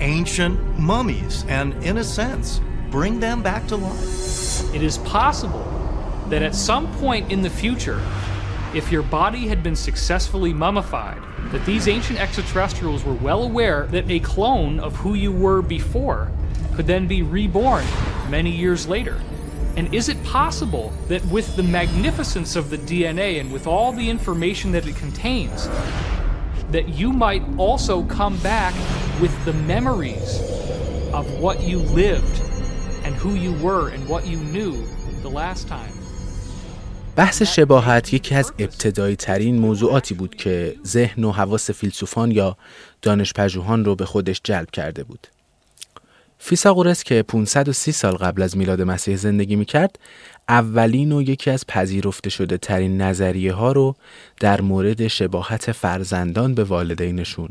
ancient 0.00 0.56
mummies 0.90 1.44
and 1.58 1.68
in 1.88 1.96
a 1.98 2.04
sense 2.04 2.60
bring 2.90 3.20
them 3.20 3.42
back 3.42 3.66
to 3.68 3.76
life. 3.76 4.74
It 4.74 4.82
is 4.82 4.98
possible 4.98 5.64
that 6.28 6.42
at 6.42 6.54
some 6.54 6.92
point 6.96 7.30
in 7.30 7.42
the 7.42 7.50
future, 7.50 8.00
if 8.74 8.90
your 8.90 9.02
body 9.02 9.46
had 9.48 9.62
been 9.62 9.76
successfully 9.76 10.52
mummified, 10.52 11.22
that 11.52 11.64
these 11.64 11.88
ancient 11.88 12.20
extraterrestrials 12.20 13.04
were 13.04 13.14
well 13.14 13.42
aware 13.44 13.86
that 13.86 14.10
a 14.10 14.20
clone 14.20 14.80
of 14.80 14.96
who 14.96 15.14
you 15.14 15.32
were 15.32 15.62
before 15.62 16.30
could 16.74 16.86
then 16.86 17.06
be 17.06 17.22
reborn 17.22 17.84
many 18.28 18.50
years 18.50 18.86
later. 18.86 19.20
And 19.76 19.92
is 19.94 20.08
it 20.08 20.22
possible 20.24 20.92
that 21.08 21.24
with 21.26 21.54
the 21.56 21.62
magnificence 21.62 22.56
of 22.56 22.70
the 22.70 22.78
DNA 22.78 23.40
and 23.40 23.52
with 23.52 23.66
all 23.66 23.92
the 23.92 24.08
information 24.08 24.72
that 24.72 24.86
it 24.86 24.96
contains, 24.96 25.68
that 26.70 26.88
you 26.88 27.12
might 27.12 27.42
also 27.58 28.04
come 28.04 28.36
back 28.38 28.74
with 29.20 29.32
the 29.44 29.52
memories 29.52 30.40
of 31.12 31.30
what 31.38 31.62
you 31.62 31.78
lived 31.78 32.42
who 33.22 33.30
you 33.44 33.52
were 33.66 33.84
and 33.94 34.02
what 34.12 34.22
you 34.26 34.38
knew 34.54 34.72
the 35.22 35.30
last 35.40 35.68
time? 35.68 35.92
بحث 37.16 37.42
شباهت 37.42 38.14
یکی 38.14 38.34
از 38.34 38.52
ابتدایی 38.58 39.16
ترین 39.16 39.58
موضوعاتی 39.58 40.14
بود 40.14 40.34
که 40.34 40.76
ذهن 40.86 41.24
و 41.24 41.32
حواس 41.32 41.70
فیلسوفان 41.70 42.30
یا 42.30 42.56
دانشپژوهان 43.02 43.84
رو 43.84 43.96
به 43.96 44.04
خودش 44.04 44.40
جلب 44.44 44.70
کرده 44.70 45.04
بود. 45.04 45.26
فیساغورس 46.38 47.04
که 47.04 47.22
530 47.22 47.92
سال 47.92 48.14
قبل 48.14 48.42
از 48.42 48.56
میلاد 48.56 48.82
مسیح 48.82 49.16
زندگی 49.16 49.56
می‌کرد 49.56 49.98
اولین 50.48 51.12
و 51.12 51.22
یکی 51.22 51.50
از 51.50 51.66
پذیرفته 51.66 52.30
شده 52.30 52.58
ترین 52.58 53.02
نظریه 53.02 53.52
ها 53.52 53.72
رو 53.72 53.96
در 54.40 54.60
مورد 54.60 55.06
شباهت 55.06 55.72
فرزندان 55.72 56.54
به 56.54 56.64
والدینشون 56.64 57.48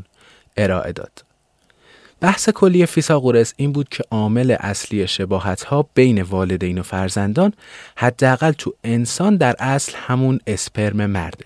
ارائه 0.56 0.92
داد. 0.92 1.25
بحث 2.20 2.48
کلی 2.48 2.86
فیساغورس 2.86 3.54
این 3.56 3.72
بود 3.72 3.88
که 3.88 4.04
عامل 4.10 4.56
اصلی 4.60 5.06
شباهت 5.08 5.62
ها 5.62 5.88
بین 5.94 6.22
والدین 6.22 6.78
و 6.78 6.82
فرزندان 6.82 7.52
حداقل 7.96 8.52
تو 8.52 8.74
انسان 8.84 9.36
در 9.36 9.56
اصل 9.58 9.92
همون 9.96 10.40
اسپرم 10.46 11.06
مرده. 11.06 11.44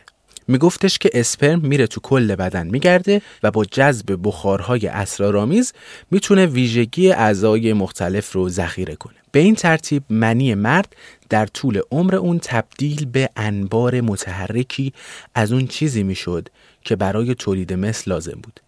میگفتش 0.49 0.99
که 0.99 1.11
اسپرم 1.15 1.61
میره 1.61 1.87
تو 1.87 2.01
کل 2.01 2.35
بدن 2.35 2.67
میگرده 2.67 3.23
و 3.43 3.51
با 3.51 3.65
جذب 3.65 4.19
بخارهای 4.23 4.87
اسرارآمیز 4.87 5.73
می‌تونه 6.11 6.47
ویژگی 6.47 7.13
اعضای 7.13 7.73
مختلف 7.73 8.33
رو 8.33 8.49
ذخیره 8.49 8.97
کنه. 8.97 9.15
به 9.33 9.41
این 9.41 9.55
ترتیب 9.55 10.03
منی 10.11 10.55
مرد 10.55 10.97
در 11.29 11.47
طول 11.47 11.81
عمر 11.91 12.15
اون 12.15 12.39
تبدیل 12.39 13.05
به 13.05 13.31
انبار 13.37 14.01
متحرکی 14.01 14.93
از 15.35 15.53
اون 15.53 15.67
چیزی 15.67 16.03
می‌شد 16.03 16.49
که 16.85 16.97
برای 16.97 17.35
تولید 17.35 17.73
مثل 17.73 18.11
لازم 18.11 18.41
بود. 18.43 18.61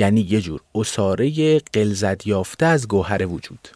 یعنی 0.00 0.20
یه 0.20 0.40
جور 0.40 0.60
اصاره 0.74 1.58
قلزت 1.58 2.26
یافته 2.26 2.66
از 2.66 2.88
گوهر 2.88 3.26
وجود. 3.26 3.68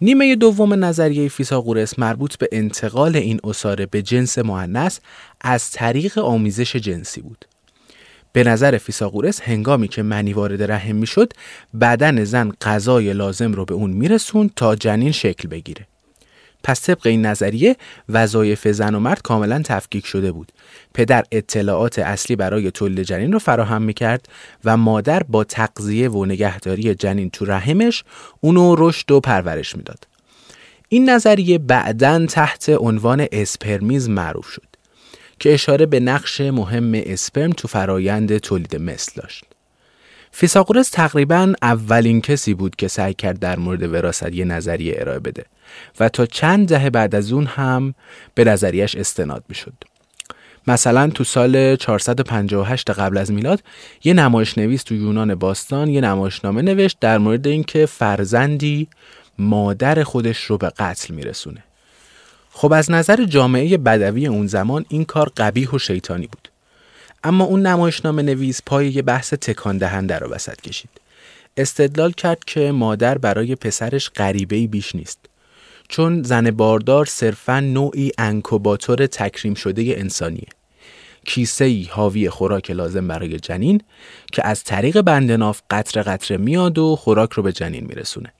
نیمه 0.00 0.36
دوم 0.36 0.84
نظریه 0.84 1.28
فیساغورس 1.28 1.98
مربوط 1.98 2.36
به 2.36 2.48
انتقال 2.52 3.16
این 3.16 3.40
اصاره 3.44 3.86
به 3.86 4.02
جنس 4.02 4.38
معنس 4.38 5.00
از 5.40 5.70
طریق 5.70 6.18
آمیزش 6.18 6.76
جنسی 6.76 7.20
بود. 7.20 7.44
به 8.32 8.44
نظر 8.44 8.78
فیساغورس 8.78 9.40
هنگامی 9.40 9.88
که 9.88 10.02
منی 10.02 10.32
وارد 10.32 10.62
رحم 10.62 10.96
می‌شد 10.96 11.32
بدن 11.80 12.24
زن 12.24 12.52
غذای 12.60 13.12
لازم 13.12 13.52
رو 13.52 13.64
به 13.64 13.74
اون 13.74 13.90
میرسون 13.90 14.50
تا 14.56 14.76
جنین 14.76 15.12
شکل 15.12 15.48
بگیره. 15.48 15.86
پس 16.64 16.80
طبق 16.80 17.06
این 17.06 17.26
نظریه 17.26 17.76
وظایف 18.08 18.68
زن 18.68 18.94
و 18.94 19.00
مرد 19.00 19.22
کاملا 19.22 19.62
تفکیک 19.64 20.06
شده 20.06 20.32
بود. 20.32 20.52
پدر 20.94 21.24
اطلاعات 21.32 21.98
اصلی 21.98 22.36
برای 22.36 22.70
تولید 22.70 23.02
جنین 23.02 23.32
رو 23.32 23.38
فراهم 23.38 23.82
می‌کرد 23.82 24.28
و 24.64 24.76
مادر 24.76 25.22
با 25.22 25.44
تقضیه 25.44 26.08
و 26.08 26.24
نگهداری 26.24 26.94
جنین 26.94 27.30
تو 27.30 27.44
رحمش 27.44 28.04
اونو 28.40 28.74
رشد 28.78 29.10
و 29.10 29.20
پرورش 29.20 29.76
می‌داد. 29.76 30.06
این 30.88 31.10
نظریه 31.10 31.58
بعدا 31.58 32.26
تحت 32.26 32.68
عنوان 32.68 33.26
اسپرمیز 33.32 34.08
معروف 34.08 34.48
شد 34.48 34.66
که 35.40 35.54
اشاره 35.54 35.86
به 35.86 36.00
نقش 36.00 36.40
مهم 36.40 36.92
اسپرم 36.94 37.50
تو 37.50 37.68
فرایند 37.68 38.38
تولید 38.38 38.76
مثل 38.76 39.12
داشت. 39.22 39.44
فیساغورس 40.32 40.90
تقریبا 40.90 41.52
اولین 41.62 42.20
کسی 42.20 42.54
بود 42.54 42.76
که 42.76 42.88
سعی 42.88 43.14
کرد 43.14 43.38
در 43.38 43.58
مورد 43.58 43.82
وراثت 43.82 44.32
یه 44.32 44.44
نظریه 44.44 44.94
ارائه 44.98 45.18
بده. 45.18 45.44
و 46.00 46.08
تا 46.08 46.26
چند 46.26 46.68
دهه 46.68 46.90
بعد 46.90 47.14
از 47.14 47.32
اون 47.32 47.46
هم 47.46 47.94
به 48.34 48.44
نظریش 48.44 48.96
استناد 48.96 49.44
می‌شد. 49.48 49.74
مثلا 50.66 51.10
تو 51.10 51.24
سال 51.24 51.76
458 51.76 52.90
قبل 52.90 53.18
از 53.18 53.32
میلاد 53.32 53.62
یه 54.04 54.12
نمایش 54.12 54.58
نویس 54.58 54.82
تو 54.82 54.94
یونان 54.94 55.34
باستان 55.34 55.88
یه 55.88 56.00
نمایشنامه 56.00 56.62
نوشت 56.62 56.96
در 57.00 57.18
مورد 57.18 57.46
اینکه 57.46 57.86
فرزندی 57.86 58.88
مادر 59.38 60.02
خودش 60.02 60.44
رو 60.44 60.58
به 60.58 60.68
قتل 60.68 61.14
میرسونه. 61.14 61.64
خب 62.50 62.72
از 62.72 62.90
نظر 62.90 63.24
جامعه 63.24 63.78
بدوی 63.78 64.26
اون 64.26 64.46
زمان 64.46 64.84
این 64.88 65.04
کار 65.04 65.32
قبیح 65.36 65.70
و 65.70 65.78
شیطانی 65.78 66.26
بود. 66.26 66.48
اما 67.24 67.44
اون 67.44 67.66
نمایشنامه 67.66 68.22
نویس 68.22 68.60
پای 68.66 68.88
یه 68.88 69.02
بحث 69.02 69.34
تکان 69.34 69.78
دهنده 69.78 70.18
رو 70.18 70.30
وسط 70.30 70.60
کشید. 70.60 70.90
استدلال 71.56 72.12
کرد 72.12 72.44
که 72.44 72.72
مادر 72.72 73.18
برای 73.18 73.54
پسرش 73.54 74.10
غریبه 74.10 74.66
بیش 74.66 74.94
نیست. 74.94 75.18
چون 75.88 76.22
زن 76.22 76.50
باردار 76.50 77.06
صرفا 77.06 77.60
نوعی 77.60 78.12
انکوباتور 78.18 79.06
تکریم 79.06 79.54
شده 79.54 79.94
انسانیه. 79.96 80.48
کیسه 81.26 81.64
ای 81.64 81.88
حاوی 81.90 82.30
خوراک 82.30 82.70
لازم 82.70 83.08
برای 83.08 83.38
جنین 83.38 83.82
که 84.32 84.46
از 84.46 84.64
طریق 84.64 85.00
بندناف 85.00 85.62
قطره 85.70 86.02
قطره 86.02 86.36
میاد 86.36 86.78
و 86.78 86.96
خوراک 86.96 87.32
رو 87.32 87.42
به 87.42 87.52
جنین 87.52 87.84
میرسونه. 87.84 88.32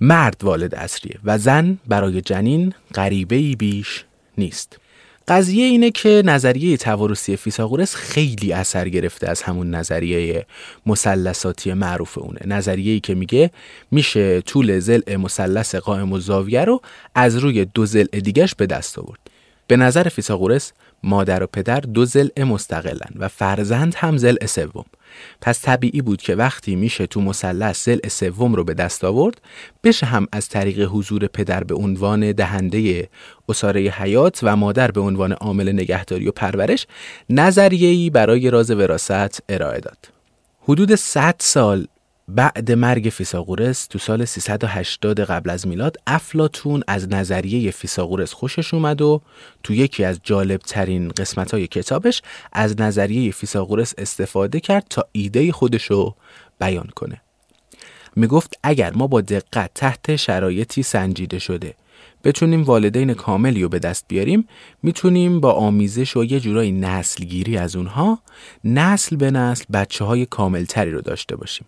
مرد 0.00 0.44
والد 0.44 0.74
اصریه 0.74 1.18
و 1.24 1.38
زن 1.38 1.78
برای 1.86 2.20
جنین 2.20 2.74
غریبه 2.94 3.36
ای 3.36 3.56
بیش 3.56 4.04
نیست. 4.38 4.78
قضیه 5.28 5.64
اینه 5.64 5.90
که 5.90 6.22
نظریه 6.24 6.76
توارثی 6.76 7.36
فیساغورس 7.36 7.94
خیلی 7.94 8.52
اثر 8.52 8.88
گرفته 8.88 9.30
از 9.30 9.42
همون 9.42 9.74
نظریه 9.74 10.46
مثلثاتی 10.86 11.72
معروف 11.72 12.18
اونه. 12.18 12.40
نظریه‌ای 12.46 13.00
که 13.00 13.14
میگه 13.14 13.50
میشه 13.90 14.40
طول 14.40 14.78
زل 14.78 15.16
مثلث 15.16 15.74
قائم 15.74 16.12
و 16.12 16.18
زاویه 16.18 16.64
رو 16.64 16.80
از 17.14 17.36
روی 17.36 17.64
دو 17.64 17.86
زل 17.86 18.04
دیگش 18.04 18.54
به 18.54 18.66
دست 18.66 18.98
آورد. 18.98 19.20
به 19.66 19.76
نظر 19.76 20.08
فیساغورس 20.08 20.72
مادر 21.04 21.42
و 21.42 21.46
پدر 21.46 21.80
دو 21.80 22.04
زل 22.04 22.28
مستقلن 22.44 23.10
و 23.16 23.28
فرزند 23.28 23.94
هم 23.94 24.16
زل 24.16 24.46
سوم. 24.46 24.84
پس 25.40 25.62
طبیعی 25.62 26.02
بود 26.02 26.22
که 26.22 26.34
وقتی 26.34 26.76
میشه 26.76 27.06
تو 27.06 27.20
مثلث 27.20 27.84
زل 27.84 28.08
سوم 28.08 28.54
رو 28.54 28.64
به 28.64 28.74
دست 28.74 29.04
آورد 29.04 29.40
بشه 29.84 30.06
هم 30.06 30.26
از 30.32 30.48
طریق 30.48 30.88
حضور 30.92 31.26
پدر 31.26 31.64
به 31.64 31.74
عنوان 31.74 32.32
دهنده 32.32 33.08
اساره 33.48 33.80
حیات 33.80 34.40
و 34.42 34.56
مادر 34.56 34.90
به 34.90 35.00
عنوان 35.00 35.32
عامل 35.32 35.72
نگهداری 35.72 36.28
و 36.28 36.32
پرورش 36.32 36.86
نظریه‌ای 37.30 38.10
برای 38.10 38.50
راز 38.50 38.70
وراثت 38.70 39.42
ارائه 39.48 39.80
داد. 39.80 39.98
حدود 40.60 40.94
100 40.94 41.34
سال 41.38 41.86
بعد 42.28 42.72
مرگ 42.72 43.08
فیثاغورس 43.12 43.86
تو 43.86 43.98
سال 43.98 44.24
380 44.24 45.20
قبل 45.20 45.50
از 45.50 45.66
میلاد 45.66 45.96
افلاطون 46.06 46.82
از 46.88 47.08
نظریه 47.08 47.70
فیثاغورس 47.70 48.32
خوشش 48.32 48.74
اومد 48.74 49.02
و 49.02 49.20
تو 49.62 49.74
یکی 49.74 50.04
از 50.04 50.20
جالب 50.22 50.60
ترین 50.60 51.08
قسمت 51.08 51.50
های 51.50 51.66
کتابش 51.66 52.22
از 52.52 52.80
نظریه 52.80 53.32
فیثاغورس 53.32 53.94
استفاده 53.98 54.60
کرد 54.60 54.86
تا 54.90 55.04
ایده 55.12 55.52
خودش 55.52 55.84
رو 55.84 56.14
بیان 56.60 56.88
کنه. 56.96 57.20
می‌گفت 58.16 58.58
اگر 58.62 58.92
ما 58.92 59.06
با 59.06 59.20
دقت 59.20 59.70
تحت 59.74 60.16
شرایطی 60.16 60.82
سنجیده 60.82 61.38
شده 61.38 61.74
بتونیم 62.24 62.62
والدین 62.62 63.14
کاملی 63.14 63.62
رو 63.62 63.68
به 63.68 63.78
دست 63.78 64.04
بیاریم 64.08 64.48
می‌تونیم 64.82 65.40
با 65.40 65.52
آمیزش 65.52 66.16
و 66.16 66.24
یه 66.24 66.40
جورایی 66.40 66.72
نسلگیری 66.72 67.56
از 67.56 67.76
اونها 67.76 68.18
نسل 68.64 69.16
به 69.16 69.30
نسل 69.30 69.64
بچه 69.72 70.04
های 70.04 70.26
کاملتری 70.26 70.90
رو 70.90 71.00
داشته 71.00 71.36
باشیم. 71.36 71.66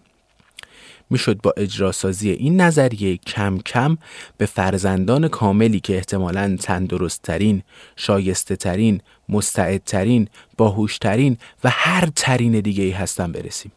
می‌شد 1.10 1.40
با 1.42 1.54
اجراسازی 1.56 2.30
این 2.30 2.60
نظریه 2.60 3.16
کم 3.16 3.58
کم 3.58 3.98
به 4.36 4.46
فرزندان 4.46 5.28
کاملی 5.28 5.80
که 5.80 5.96
احتمالاً 5.96 6.56
تندرستترین، 6.60 7.62
شایسته 7.96 8.56
ترین، 8.56 9.00
مستعدترین، 9.28 10.28
باهوشترین 10.56 11.36
و 11.64 11.70
هر 11.72 12.08
ترین 12.16 12.60
دیگه 12.60 12.84
ای 12.84 12.90
هستن 12.90 13.32
برسیم. 13.32 13.72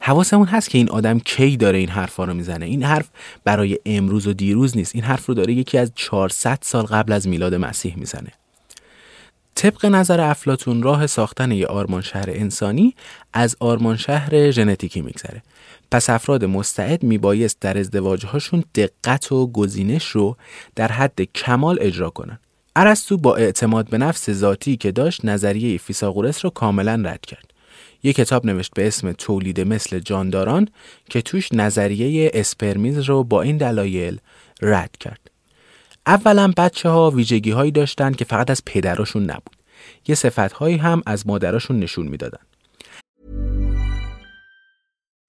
حواسمون 0.00 0.46
هست 0.46 0.70
که 0.70 0.78
این 0.78 0.90
آدم 0.90 1.18
کی 1.18 1.56
داره 1.56 1.78
این 1.78 1.88
حرفا 1.88 2.24
رو 2.24 2.34
می‌زنه؟ 2.34 2.66
این 2.66 2.82
حرف 2.82 3.08
برای 3.44 3.78
امروز 3.86 4.26
و 4.26 4.32
دیروز 4.32 4.76
نیست. 4.76 4.94
این 4.94 5.04
حرف 5.04 5.26
رو 5.26 5.34
داره 5.34 5.52
یکی 5.52 5.78
از 5.78 5.92
400 5.94 6.58
سال 6.62 6.84
قبل 6.84 7.12
از 7.12 7.28
میلاد 7.28 7.54
مسیح 7.54 7.96
می‌زنه. 7.96 8.32
طبق 9.54 9.86
نظر 9.86 10.20
افلاتون 10.20 10.82
راه 10.82 11.06
ساختن 11.06 11.52
یه 11.52 11.66
آرمان 11.66 12.02
شهر 12.02 12.30
انسانی 12.30 12.94
از 13.32 13.56
آرمان 13.60 13.96
شهر 13.96 14.50
ژنتیکی 14.50 15.00
میگذره. 15.00 15.42
پس 15.90 16.10
افراد 16.10 16.44
مستعد 16.44 17.02
میبایست 17.02 17.60
در 17.60 17.78
ازدواجهاشون 17.78 18.64
دقت 18.74 19.32
و 19.32 19.46
گزینش 19.46 20.06
رو 20.06 20.36
در 20.74 20.92
حد 20.92 21.22
کمال 21.22 21.78
اجرا 21.80 22.10
کنن. 22.10 22.38
ارسطو 22.76 23.16
با 23.16 23.36
اعتماد 23.36 23.90
به 23.90 23.98
نفس 23.98 24.30
ذاتی 24.30 24.76
که 24.76 24.92
داشت 24.92 25.24
نظریه 25.24 25.78
فیساغورس 25.78 26.44
رو 26.44 26.50
کاملا 26.50 27.02
رد 27.04 27.20
کرد. 27.20 27.50
یک 28.02 28.16
کتاب 28.16 28.46
نوشت 28.46 28.74
به 28.74 28.86
اسم 28.86 29.12
تولید 29.12 29.60
مثل 29.60 29.98
جانداران 29.98 30.68
که 31.10 31.22
توش 31.22 31.52
نظریه 31.52 32.30
اسپرمیز 32.34 32.98
رو 32.98 33.24
با 33.24 33.42
این 33.42 33.56
دلایل 33.56 34.20
رد 34.62 34.96
کرد. 35.00 35.30
اولا 36.06 36.52
بچه 36.56 36.88
ها 36.88 37.10
ویژگی 37.10 37.50
هایی 37.50 37.70
داشتن 37.70 38.12
که 38.12 38.24
فقط 38.24 38.50
از 38.50 38.62
پدراشون 38.66 39.22
نبود. 39.22 39.56
یه 40.08 40.14
صفت 40.14 40.52
هایی 40.52 40.76
هم 40.76 41.02
از 41.06 41.26
مادراشون 41.26 41.78
نشون 41.78 42.06
می‌دادن. 42.06 42.47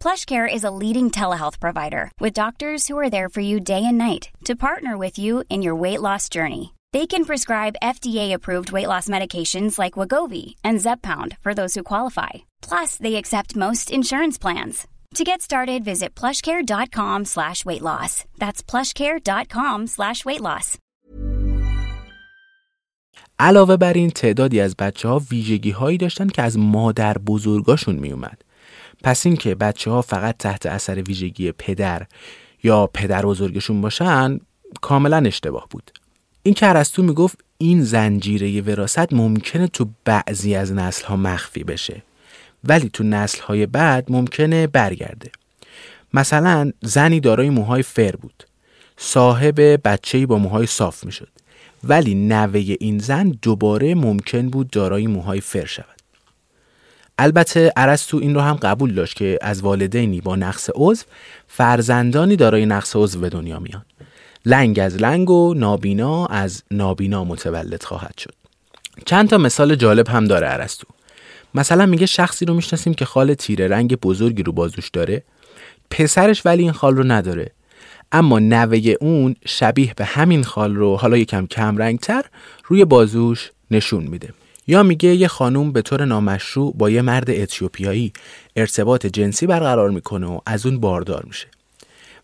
PlushCare 0.00 0.48
is 0.56 0.62
a 0.62 0.70
leading 0.70 1.10
telehealth 1.10 1.58
provider 1.58 2.12
with 2.20 2.32
doctors 2.32 2.86
who 2.86 2.96
are 2.96 3.10
there 3.10 3.28
for 3.28 3.40
you 3.40 3.58
day 3.58 3.82
and 3.84 3.98
night 3.98 4.30
to 4.44 4.54
partner 4.54 4.96
with 4.96 5.18
you 5.18 5.42
in 5.48 5.62
your 5.62 5.74
weight 5.74 6.00
loss 6.00 6.28
journey. 6.28 6.74
They 6.92 7.06
can 7.06 7.24
prescribe 7.24 7.82
FDA-approved 7.82 8.70
weight 8.70 8.86
loss 8.86 9.08
medications 9.08 9.78
like 9.78 9.98
Wagovi 9.98 10.54
and 10.62 10.78
Zepbound 10.78 11.36
for 11.42 11.52
those 11.54 11.74
who 11.74 11.82
qualify. 11.82 12.32
Plus, 12.62 12.96
they 12.96 13.16
accept 13.16 13.56
most 13.56 13.90
insurance 13.90 14.38
plans. 14.38 14.86
To 15.14 15.24
get 15.24 15.42
started, 15.42 15.84
visit 15.84 16.14
plushcare.com 16.14 17.24
slash 17.24 17.64
weight 17.64 17.82
loss. 17.82 18.24
That's 18.38 18.62
plushcare.com 18.62 19.86
slash 19.86 20.24
weight 20.24 20.40
loss. 20.40 20.78
علاوه 23.38 23.76
بر 23.76 23.92
این 23.92 24.10
تعدادی 24.10 24.60
از 24.60 24.76
بچه 24.76 25.08
ها 25.08 25.22
ویژگی 25.30 25.70
هایی 25.70 25.98
داشتن 25.98 26.26
که 26.26 26.42
از 26.42 26.58
مادر 26.58 27.18
بزرگاشون 27.18 27.94
می 27.94 28.12
اومد. 28.12 28.42
پس 29.03 29.25
اینکه 29.25 29.55
بچه 29.55 29.91
ها 29.91 30.01
فقط 30.01 30.37
تحت 30.37 30.65
اثر 30.65 31.01
ویژگی 31.01 31.51
پدر 31.51 32.05
یا 32.63 32.87
پدر 32.87 33.25
بزرگشون 33.25 33.81
باشن 33.81 34.39
کاملا 34.81 35.17
اشتباه 35.17 35.67
بود. 35.69 35.91
این 36.43 36.53
که 36.53 36.69
ارسطو 36.69 37.03
می‌گفت 37.03 37.39
این 37.57 37.83
زنجیره 37.83 38.61
وراست 38.61 39.13
ممکنه 39.13 39.67
تو 39.67 39.89
بعضی 40.05 40.55
از 40.55 40.73
نسل 40.73 41.05
ها 41.05 41.15
مخفی 41.15 41.63
بشه 41.63 42.03
ولی 42.63 42.89
تو 42.93 43.03
نسل 43.03 43.41
های 43.41 43.65
بعد 43.65 44.11
ممکنه 44.11 44.67
برگرده. 44.67 45.31
مثلا 46.13 46.71
زنی 46.81 47.19
دارای 47.19 47.49
موهای 47.49 47.83
فر 47.83 48.15
بود. 48.15 48.43
صاحب 48.97 49.87
بچه‌ای 49.87 50.25
با 50.25 50.37
موهای 50.37 50.65
صاف 50.65 51.03
می‌شد. 51.03 51.29
ولی 51.83 52.15
نوه 52.15 52.75
این 52.79 52.99
زن 52.99 53.29
دوباره 53.41 53.95
ممکن 53.95 54.49
بود 54.49 54.69
دارای 54.69 55.07
موهای 55.07 55.41
فر 55.41 55.65
شود. 55.65 56.00
البته 57.17 57.73
ارسطو 57.77 58.17
این 58.17 58.35
رو 58.35 58.41
هم 58.41 58.55
قبول 58.55 58.93
داشت 58.93 59.15
که 59.15 59.39
از 59.41 59.61
والدینی 59.61 60.21
با 60.21 60.35
نقص 60.35 60.69
عضو 60.75 61.03
فرزندانی 61.47 62.35
دارای 62.35 62.65
نقص 62.65 62.95
عضو 62.95 63.19
به 63.19 63.29
دنیا 63.29 63.59
میان. 63.59 63.85
لنگ 64.45 64.79
از 64.79 64.95
لنگ 64.95 65.29
و 65.29 65.53
نابینا 65.53 66.25
از 66.25 66.63
نابینا 66.71 67.23
متولد 67.23 67.83
خواهد 67.83 68.17
شد. 68.17 68.33
چند 69.05 69.29
تا 69.29 69.37
مثال 69.37 69.75
جالب 69.75 70.07
هم 70.07 70.25
داره 70.25 70.47
ارسطو 70.49 70.87
مثلا 71.53 71.85
میگه 71.85 72.05
شخصی 72.05 72.45
رو 72.45 72.53
می‌شناسیم 72.53 72.93
که 72.93 73.05
خال 73.05 73.33
تیره 73.33 73.67
رنگ 73.67 73.95
بزرگی 73.95 74.43
رو 74.43 74.51
بازوش 74.51 74.89
داره. 74.89 75.23
پسرش 75.89 76.45
ولی 76.45 76.63
این 76.63 76.71
خال 76.71 76.95
رو 76.95 77.03
نداره. 77.03 77.51
اما 78.11 78.39
نوه 78.39 78.95
اون 79.01 79.35
شبیه 79.45 79.93
به 79.93 80.05
همین 80.05 80.43
خال 80.43 80.75
رو 80.75 80.95
حالا 80.95 81.17
یکم 81.17 81.47
کم 81.47 81.77
رنگ 81.77 81.99
تر 81.99 82.25
روی 82.65 82.85
بازوش 82.85 83.51
نشون 83.71 84.03
میده. 84.03 84.33
یا 84.67 84.83
میگه 84.83 85.15
یه 85.15 85.27
خانوم 85.27 85.71
به 85.71 85.81
طور 85.81 86.05
نامشروع 86.05 86.73
با 86.77 86.89
یه 86.89 87.01
مرد 87.01 87.29
اتیوپیایی 87.29 88.13
ارتباط 88.55 89.05
جنسی 89.05 89.47
برقرار 89.47 89.89
می‌کنه 89.89 90.27
و 90.27 90.39
از 90.45 90.65
اون 90.65 90.79
باردار 90.79 91.23
میشه. 91.27 91.47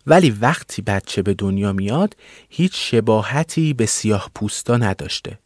ولی 0.06 0.30
وقتی 0.30 0.82
بچه 0.82 1.22
به 1.22 1.34
دنیا 1.34 1.72
میاد 1.72 2.16
هیچ 2.48 2.72
شباهتی 2.74 3.72
به 3.72 3.86
سیاه 3.86 4.30
پوستا 4.34 4.76
نداشته. 4.76 5.38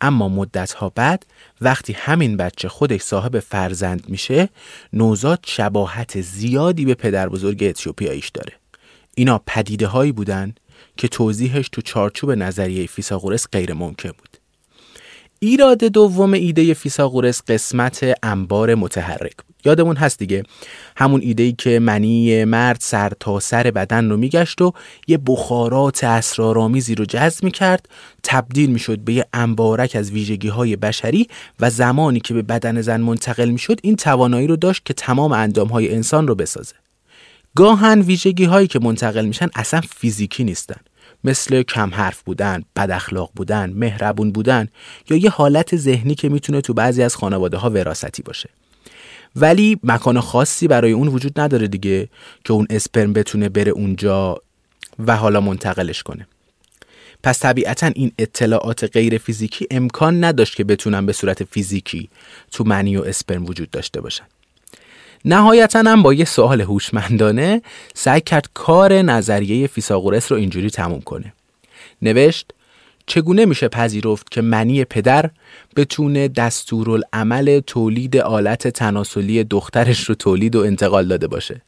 اما 0.00 0.28
مدتها 0.28 0.92
بعد 0.94 1.26
وقتی 1.60 1.92
همین 1.92 2.36
بچه 2.36 2.68
خودش 2.68 3.00
صاحب 3.00 3.38
فرزند 3.38 4.08
میشه 4.08 4.48
نوزاد 4.92 5.40
شباهت 5.46 6.20
زیادی 6.20 6.84
به 6.84 6.94
پدر 6.94 7.28
بزرگ 7.28 7.64
اتیوپیاییش 7.64 8.28
داره. 8.28 8.52
اینا 9.14 9.40
پدیده 9.46 9.86
هایی 9.86 10.12
بودن 10.12 10.54
که 10.96 11.08
توضیحش 11.08 11.68
تو 11.68 11.82
چارچوب 11.82 12.30
نظریه 12.30 12.86
فیساغورس 12.86 13.46
غیر 13.52 13.72
ممکن 13.72 14.10
بود. 14.10 14.31
ایراد 15.44 15.84
دوم 15.84 16.32
ایده 16.32 16.74
فیساغورس 16.74 17.42
قسمت 17.48 18.14
انبار 18.22 18.74
متحرک 18.74 19.36
بود. 19.36 19.56
یادمون 19.64 19.96
هست 19.96 20.18
دیگه 20.18 20.42
همون 20.96 21.20
ایده 21.20 21.42
ای 21.42 21.52
که 21.52 21.78
منی 21.78 22.44
مرد 22.44 22.76
سر 22.80 23.12
تا 23.20 23.40
سر 23.40 23.62
بدن 23.70 24.10
رو 24.10 24.16
میگشت 24.16 24.62
و 24.62 24.72
یه 25.06 25.18
بخارات 25.26 26.04
اسرارآمیزی 26.04 26.94
رو 26.94 27.04
جذب 27.04 27.44
می‌کرد 27.44 27.88
تبدیل 28.22 28.70
می‌شد 28.70 28.98
به 28.98 29.12
یه 29.12 29.26
انبارک 29.32 29.96
از 29.96 30.10
ویژگی 30.10 30.48
های 30.48 30.76
بشری 30.76 31.28
و 31.60 31.70
زمانی 31.70 32.20
که 32.20 32.34
به 32.34 32.42
بدن 32.42 32.80
زن 32.80 33.00
منتقل 33.00 33.48
می‌شد 33.48 33.80
این 33.82 33.96
توانایی 33.96 34.46
رو 34.46 34.56
داشت 34.56 34.82
که 34.84 34.94
تمام 34.94 35.32
اندام 35.32 35.68
های 35.68 35.94
انسان 35.94 36.28
رو 36.28 36.34
بسازه. 36.34 36.74
گاهن 37.54 38.00
ویژگی 38.00 38.44
هایی 38.44 38.66
که 38.66 38.78
منتقل 38.78 39.24
میشن 39.24 39.48
اصلا 39.54 39.80
فیزیکی 39.80 40.44
نیستن. 40.44 40.80
مثل 41.24 41.62
کم 41.62 41.94
حرف 41.94 42.22
بودن، 42.22 42.62
بد 42.76 42.90
اخلاق 42.90 43.30
بودن، 43.36 43.70
مهربون 43.70 44.32
بودن 44.32 44.68
یا 45.10 45.16
یه 45.16 45.30
حالت 45.30 45.76
ذهنی 45.76 46.14
که 46.14 46.28
می‌تونه 46.28 46.60
تو 46.60 46.74
بعضی 46.74 47.02
از 47.02 47.16
خانواده 47.16 47.56
ها 47.56 47.70
وراستی 47.70 48.22
باشه. 48.22 48.50
ولی 49.36 49.78
مکان 49.82 50.20
خاصی 50.20 50.68
برای 50.68 50.92
اون 50.92 51.08
وجود 51.08 51.40
نداره 51.40 51.68
دیگه 51.68 52.08
که 52.44 52.52
اون 52.52 52.66
اسپرم 52.70 53.12
بتونه 53.12 53.48
بره 53.48 53.72
اونجا 53.72 54.42
و 54.98 55.16
حالا 55.16 55.40
منتقلش 55.40 56.02
کنه. 56.02 56.26
پس 57.22 57.40
طبیعتا 57.40 57.86
این 57.86 58.12
اطلاعات 58.18 58.84
غیر 58.84 59.18
فیزیکی 59.18 59.66
امکان 59.70 60.24
نداشت 60.24 60.56
که 60.56 60.64
بتونن 60.64 61.06
به 61.06 61.12
صورت 61.12 61.44
فیزیکی 61.44 62.10
تو 62.50 62.64
منی 62.64 62.96
و 62.96 63.02
اسپرم 63.02 63.46
وجود 63.46 63.70
داشته 63.70 64.00
باشن. 64.00 64.24
نهایتا 65.24 65.78
هم 65.78 66.02
با 66.02 66.14
یه 66.14 66.24
سوال 66.24 66.60
هوشمندانه 66.60 67.62
سعی 67.94 68.20
کرد 68.20 68.48
کار 68.54 68.92
نظریه 68.92 69.66
فیساغورس 69.66 70.32
رو 70.32 70.38
اینجوری 70.38 70.70
تموم 70.70 71.00
کنه. 71.00 71.32
نوشت 72.02 72.52
چگونه 73.06 73.44
میشه 73.44 73.68
پذیرفت 73.68 74.30
که 74.30 74.40
منی 74.40 74.84
پدر 74.84 75.30
بتونه 75.76 76.28
دستورالعمل 76.28 77.60
تولید 77.60 78.16
آلت 78.16 78.68
تناسلی 78.68 79.44
دخترش 79.44 80.04
رو 80.04 80.14
تولید 80.14 80.56
و 80.56 80.60
انتقال 80.60 81.08
داده 81.08 81.26
باشه 81.26 81.62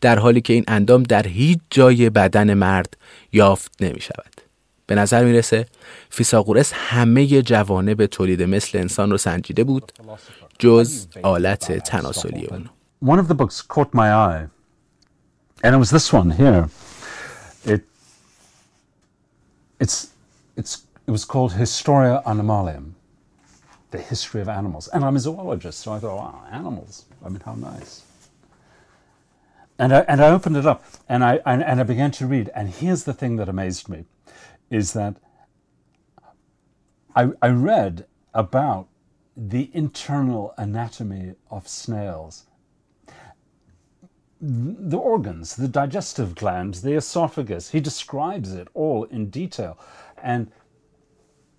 در 0.00 0.18
حالی 0.18 0.40
که 0.40 0.52
این 0.52 0.64
اندام 0.68 1.02
در 1.02 1.26
هیچ 1.26 1.58
جای 1.70 2.10
بدن 2.10 2.54
مرد 2.54 2.96
یافت 3.32 3.72
نمی 3.80 4.00
شود 4.00 4.40
به 4.86 4.94
نظر 4.94 5.24
می‌رسه 5.24 5.66
فیساغورس 6.10 6.72
همه 6.74 7.42
جوانه 7.42 7.94
تولید 7.94 8.42
مثل 8.42 8.78
انسان 8.78 9.10
رو 9.10 9.18
سنجیده 9.18 9.64
بود 9.64 9.92
جز 10.58 11.06
آلت 11.22 11.78
تناسلی 11.78 12.46
اونو 12.46 12.64
one 13.00 13.18
of 13.18 13.28
the 13.28 13.34
books 13.34 13.62
caught 13.62 13.92
my 13.92 14.12
eye, 14.12 14.48
and 15.62 15.74
it 15.74 15.78
was 15.78 15.90
this 15.90 16.12
one 16.12 16.30
here. 16.30 16.68
It 17.64 17.84
it's 19.78 20.10
it's 20.56 20.86
it 21.06 21.10
was 21.10 21.24
called 21.24 21.54
Historia 21.54 22.22
Animalium, 22.24 22.92
the 23.90 23.98
history 23.98 24.40
of 24.40 24.48
animals. 24.48 24.88
And 24.88 25.04
I'm 25.04 25.16
a 25.16 25.20
zoologist, 25.20 25.80
so 25.80 25.92
I 25.92 25.98
thought, 25.98 26.16
wow, 26.16 26.44
animals. 26.52 27.06
I 27.24 27.28
mean, 27.28 27.40
how 27.40 27.54
nice. 27.54 28.04
And 29.78 29.94
I, 29.94 30.00
and 30.00 30.20
I 30.20 30.30
opened 30.30 30.56
it 30.56 30.66
up 30.66 30.84
and 31.08 31.24
I, 31.24 31.40
and, 31.46 31.64
and 31.64 31.80
I 31.80 31.82
began 31.84 32.10
to 32.12 32.26
read. 32.26 32.50
And 32.54 32.68
here's 32.68 33.04
the 33.04 33.14
thing 33.14 33.36
that 33.36 33.48
amazed 33.48 33.88
me 33.88 34.04
is 34.70 34.92
that 34.92 35.16
I, 37.16 37.30
I 37.40 37.48
read 37.48 38.06
about 38.34 38.88
the 39.36 39.70
internal 39.72 40.54
anatomy 40.58 41.34
of 41.50 41.66
snails 41.66 42.44
the 44.40 44.96
organs, 44.96 45.56
the 45.56 45.68
digestive 45.68 46.34
glands, 46.34 46.82
the 46.82 46.94
esophagus. 46.94 47.70
He 47.70 47.80
describes 47.80 48.54
it 48.54 48.68
all 48.72 49.04
in 49.04 49.28
detail. 49.28 49.78
And, 50.22 50.50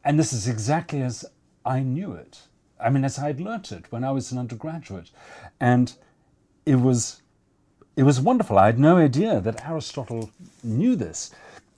and 0.04 0.18
this 0.18 0.34
is 0.34 0.48
exactly 0.48 1.02
as 1.02 1.26
I 1.64 1.82
knew 1.82 2.14
it. 2.14 2.42
I 2.80 2.90
mean, 2.90 3.06
as 3.06 3.20
I 3.20 3.28
had 3.28 3.40
learnt 3.40 3.72
it 3.72 3.92
when 3.92 4.04
I 4.04 4.12
was 4.12 4.32
an 4.32 4.40
undergraduate. 4.40 5.12
And 5.60 5.94
it 6.66 6.78
was, 6.78 7.22
it 7.96 8.04
was 8.04 8.20
wonderful. 8.20 8.58
I 8.58 8.68
had 8.68 8.80
no 8.80 8.98
idea 8.98 9.40
that 9.42 9.68
Aristotle 9.68 10.32
knew 10.64 10.96
this. 10.96 11.32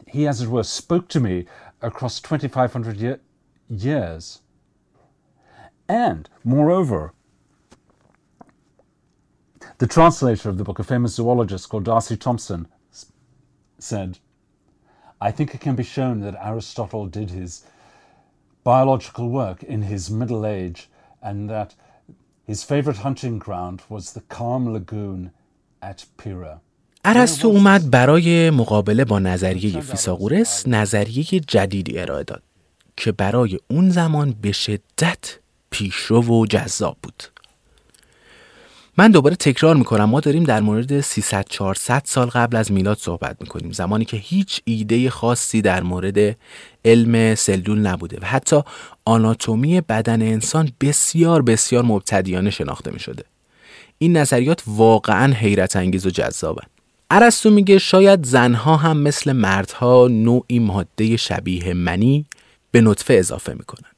He, 0.08 0.26
as 0.26 0.42
it 0.42 0.48
were, 0.48 0.64
spoke 0.64 1.10
to 1.10 1.20
me 1.20 1.46
across 1.82 2.22
2,500 2.22 2.98
year, 2.98 3.20
years. 3.70 4.40
And 5.90 6.30
moreover, 6.46 7.14
the 9.83 9.87
translator 9.87 10.49
of 10.49 10.59
the 10.59 10.65
book, 10.65 10.79
a 10.79 10.85
famous 10.85 11.15
zoologist 11.15 11.69
called 11.69 11.85
Darcy 11.85 12.17
Thompson, 12.17 12.69
said, 13.79 14.19
I 15.21 15.31
think 15.31 15.55
it 15.55 15.61
can 15.61 15.75
be 15.75 15.85
shown 15.85 16.21
that 16.21 16.35
Aristotle 16.51 17.07
did 17.07 17.31
his 17.31 17.65
biological 18.65 19.29
work 19.29 19.63
in 19.63 19.83
his 19.83 20.11
middle 20.11 20.45
age 20.47 20.89
and 21.23 21.49
that 21.51 21.75
his 22.47 22.63
favorite 22.63 22.99
hunting 22.99 23.39
ground 23.39 23.83
was 23.89 24.13
the 24.13 24.25
calm 24.37 24.73
lagoon 24.73 25.31
at 25.83 26.07
Pira. 26.17 26.61
ارسطو 27.05 27.49
اومد 27.49 27.91
برای 27.91 28.51
مقابله 28.51 29.05
با 29.05 29.19
نظریه 29.19 29.81
فیساغورس 29.81 30.69
نظریه 30.69 31.25
جدیدی 31.25 31.99
ارائه 31.99 32.25
داد 32.25 32.43
که 32.97 33.13
برای 33.13 33.59
اون 33.71 33.91
زمان 33.91 34.35
به 34.43 34.53
شدت 34.53 35.39
پیشرو 35.71 36.23
و 36.23 36.47
جذاب 36.47 36.97
بود 37.03 37.23
من 38.98 39.12
دوباره 39.12 39.36
تکرار 39.36 39.76
می‌کنم. 39.76 40.04
ما 40.04 40.20
داریم 40.20 40.44
در 40.44 40.62
مورد 40.62 41.02
300 41.02 41.46
400 41.50 42.02
سال 42.06 42.28
قبل 42.28 42.58
از 42.58 42.72
میلاد 42.72 42.98
صحبت 42.98 43.38
می‌کنیم. 43.42 43.72
زمانی 43.72 44.06
که 44.06 44.18
هیچ 44.18 44.62
ایده 44.66 45.10
خاصی 45.10 45.62
در 45.62 45.84
مورد 45.84 46.38
علم 46.86 47.36
سلول 47.36 47.80
نبوده 47.80 48.18
و 48.22 48.26
حتی 48.26 48.62
آناتومی 49.06 49.82
بدن 49.82 50.22
انسان 50.22 50.72
بسیار 50.82 51.42
بسیار 51.42 51.84
مبتدیانه 51.84 52.50
شناخته 52.50 52.92
می‌شده. 52.92 53.24
این 53.98 54.18
نظریات 54.18 54.64
واقعا 54.68 55.34
حیرت 55.34 55.76
انگیز 55.76 56.06
و 56.06 56.10
جذابن. 56.10 56.66
ارسطو 57.12 57.50
میگه 57.50 57.78
شاید 57.78 58.26
زنها 58.26 58.78
هم 58.78 58.98
مثل 58.98 59.32
مردها 59.32 60.08
نوعی 60.08 60.60
ماده 60.60 61.18
شبیه 61.18 61.74
منی 61.74 62.26
به 62.72 62.82
نطفه 62.82 63.14
اضافه 63.14 63.54
می‌کنن. 63.54 63.90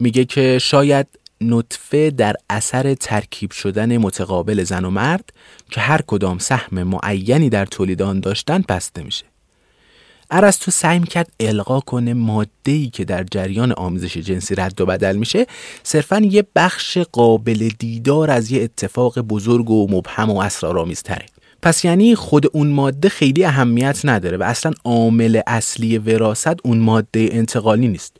میگه 0.00 0.24
که 0.24 0.58
شاید 0.58 1.06
نطفه 1.42 2.10
در 2.10 2.36
اثر 2.50 2.94
ترکیب 2.94 3.50
شدن 3.50 3.96
متقابل 3.96 4.64
زن 4.64 4.84
و 4.84 4.90
مرد 4.90 5.32
که 5.70 5.80
هر 5.80 6.00
کدام 6.06 6.38
سهم 6.38 6.82
معینی 6.82 7.48
در 7.48 7.66
تولید 7.66 8.02
آن 8.02 8.20
داشتن 8.20 8.64
بسته 8.68 9.02
میشه. 9.02 9.24
ارسطو 10.30 10.70
سعی 10.70 11.00
کرد 11.00 11.32
القا 11.40 11.80
کنه 11.80 12.14
ماده 12.14 12.72
ای 12.72 12.90
که 12.90 13.04
در 13.04 13.24
جریان 13.24 13.72
آمیزش 13.72 14.16
جنسی 14.16 14.54
رد 14.54 14.80
و 14.80 14.86
بدل 14.86 15.16
میشه 15.16 15.46
صرفا 15.82 16.18
یه 16.18 16.46
بخش 16.54 16.98
قابل 16.98 17.68
دیدار 17.78 18.30
از 18.30 18.50
یه 18.50 18.62
اتفاق 18.62 19.18
بزرگ 19.18 19.70
و 19.70 19.86
مبهم 19.90 20.30
و 20.30 20.40
اسرارآمیزتره. 20.40 21.26
پس 21.62 21.84
یعنی 21.84 22.14
خود 22.14 22.46
اون 22.52 22.68
ماده 22.68 23.08
خیلی 23.08 23.44
اهمیت 23.44 24.00
نداره 24.04 24.36
و 24.36 24.42
اصلا 24.42 24.72
عامل 24.84 25.40
اصلی 25.46 25.98
وراست 25.98 26.56
اون 26.64 26.78
ماده 26.78 27.28
انتقالی 27.32 27.88
نیست. 27.88 28.16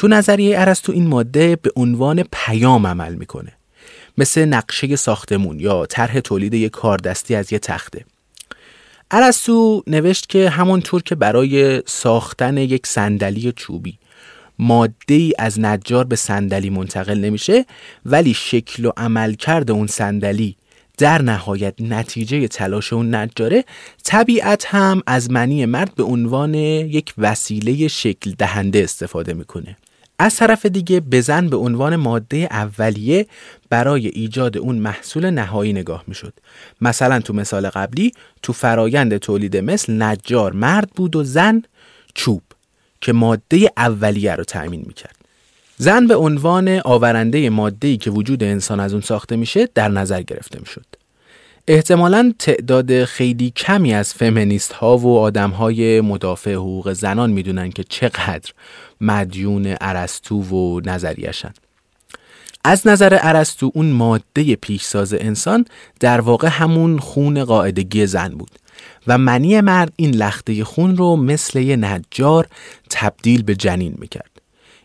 تو 0.00 0.08
نظریه 0.08 0.60
ارسطو 0.60 0.92
این 0.92 1.06
ماده 1.06 1.56
به 1.56 1.70
عنوان 1.76 2.24
پیام 2.32 2.86
عمل 2.86 3.14
می‌کنه. 3.14 3.52
مثل 4.18 4.44
نقشه 4.44 4.96
ساختمون 4.96 5.60
یا 5.60 5.86
طرح 5.86 6.20
تولید 6.20 6.54
یک 6.54 6.70
کاردستی 6.70 7.34
از 7.34 7.52
یه 7.52 7.58
تخته. 7.58 8.04
ارسطو 9.10 9.82
نوشت 9.86 10.28
که 10.28 10.50
همونطور 10.50 11.02
که 11.02 11.14
برای 11.14 11.82
ساختن 11.86 12.56
یک 12.56 12.86
صندلی 12.86 13.52
چوبی 13.56 13.98
ماده 14.58 15.14
ای 15.14 15.32
از 15.38 15.60
نجار 15.60 16.04
به 16.04 16.16
صندلی 16.16 16.70
منتقل 16.70 17.18
نمیشه 17.18 17.66
ولی 18.06 18.34
شکل 18.34 18.84
و 18.84 18.92
عمل 18.96 19.34
کرده 19.34 19.72
اون 19.72 19.86
صندلی 19.86 20.56
در 20.98 21.22
نهایت 21.22 21.74
نتیجه 21.80 22.48
تلاش 22.48 22.92
اون 22.92 23.14
نجاره 23.14 23.64
طبیعت 24.04 24.66
هم 24.66 25.02
از 25.06 25.30
منی 25.30 25.66
مرد 25.66 25.94
به 25.94 26.02
عنوان 26.02 26.54
یک 26.54 27.14
وسیله 27.18 27.88
شکل 27.88 28.34
دهنده 28.38 28.82
استفاده 28.82 29.34
می‌کنه. 29.34 29.76
از 30.22 30.36
طرف 30.36 30.66
دیگه 30.66 31.00
بزن 31.00 31.48
به 31.48 31.56
عنوان 31.56 31.96
ماده 31.96 32.48
اولیه 32.50 33.26
برای 33.70 34.06
ایجاد 34.06 34.58
اون 34.58 34.76
محصول 34.76 35.30
نهایی 35.30 35.72
نگاه 35.72 36.04
می‌شد 36.06 36.32
مثلا 36.80 37.20
تو 37.20 37.32
مثال 37.32 37.68
قبلی 37.68 38.12
تو 38.42 38.52
فرایند 38.52 39.16
تولید 39.16 39.56
مثل 39.56 40.02
نجار 40.02 40.52
مرد 40.52 40.90
بود 40.90 41.16
و 41.16 41.24
زن 41.24 41.62
چوب 42.14 42.42
که 43.00 43.12
ماده 43.12 43.72
اولیه 43.76 44.34
رو 44.34 44.44
تأمین 44.44 44.84
می‌کرد 44.86 45.16
زن 45.76 46.06
به 46.06 46.16
عنوان 46.16 46.80
آورنده 46.84 47.50
ماده‌ای 47.50 47.96
که 47.96 48.10
وجود 48.10 48.42
انسان 48.42 48.80
از 48.80 48.92
اون 48.92 49.02
ساخته 49.02 49.36
میشه 49.36 49.68
در 49.74 49.88
نظر 49.88 50.22
گرفته 50.22 50.58
می‌شد. 50.60 50.86
احتمالا 51.68 52.32
تعداد 52.38 53.04
خیلی 53.04 53.50
کمی 53.50 53.94
از 53.94 54.14
فمینیست 54.14 54.72
ها 54.72 54.98
و 54.98 55.18
آدم 55.18 55.50
های 55.50 56.00
مدافع 56.00 56.52
حقوق 56.52 56.92
زنان 56.92 57.30
می‌دونن 57.30 57.70
که 57.70 57.84
چقدر 57.84 58.52
مدیون 59.00 59.76
ارسطو 59.80 60.42
و 60.42 60.80
نظریشن. 60.84 61.52
از 62.64 62.86
نظر 62.86 63.18
ارسطو 63.20 63.70
اون 63.74 63.90
ماده 63.90 64.56
پیشساز 64.56 65.14
انسان 65.14 65.64
در 66.00 66.20
واقع 66.20 66.48
همون 66.48 66.98
خون 66.98 67.44
قاعدگی 67.44 68.06
زن 68.06 68.28
بود 68.28 68.50
و 69.06 69.18
منی 69.18 69.60
مرد 69.60 69.92
این 69.96 70.14
لخته 70.14 70.64
خون 70.64 70.96
رو 70.96 71.16
مثل 71.16 71.58
یه 71.58 71.76
نجار 71.76 72.46
تبدیل 72.90 73.42
به 73.42 73.54
جنین 73.54 73.94
می‌کرد. 73.98 74.30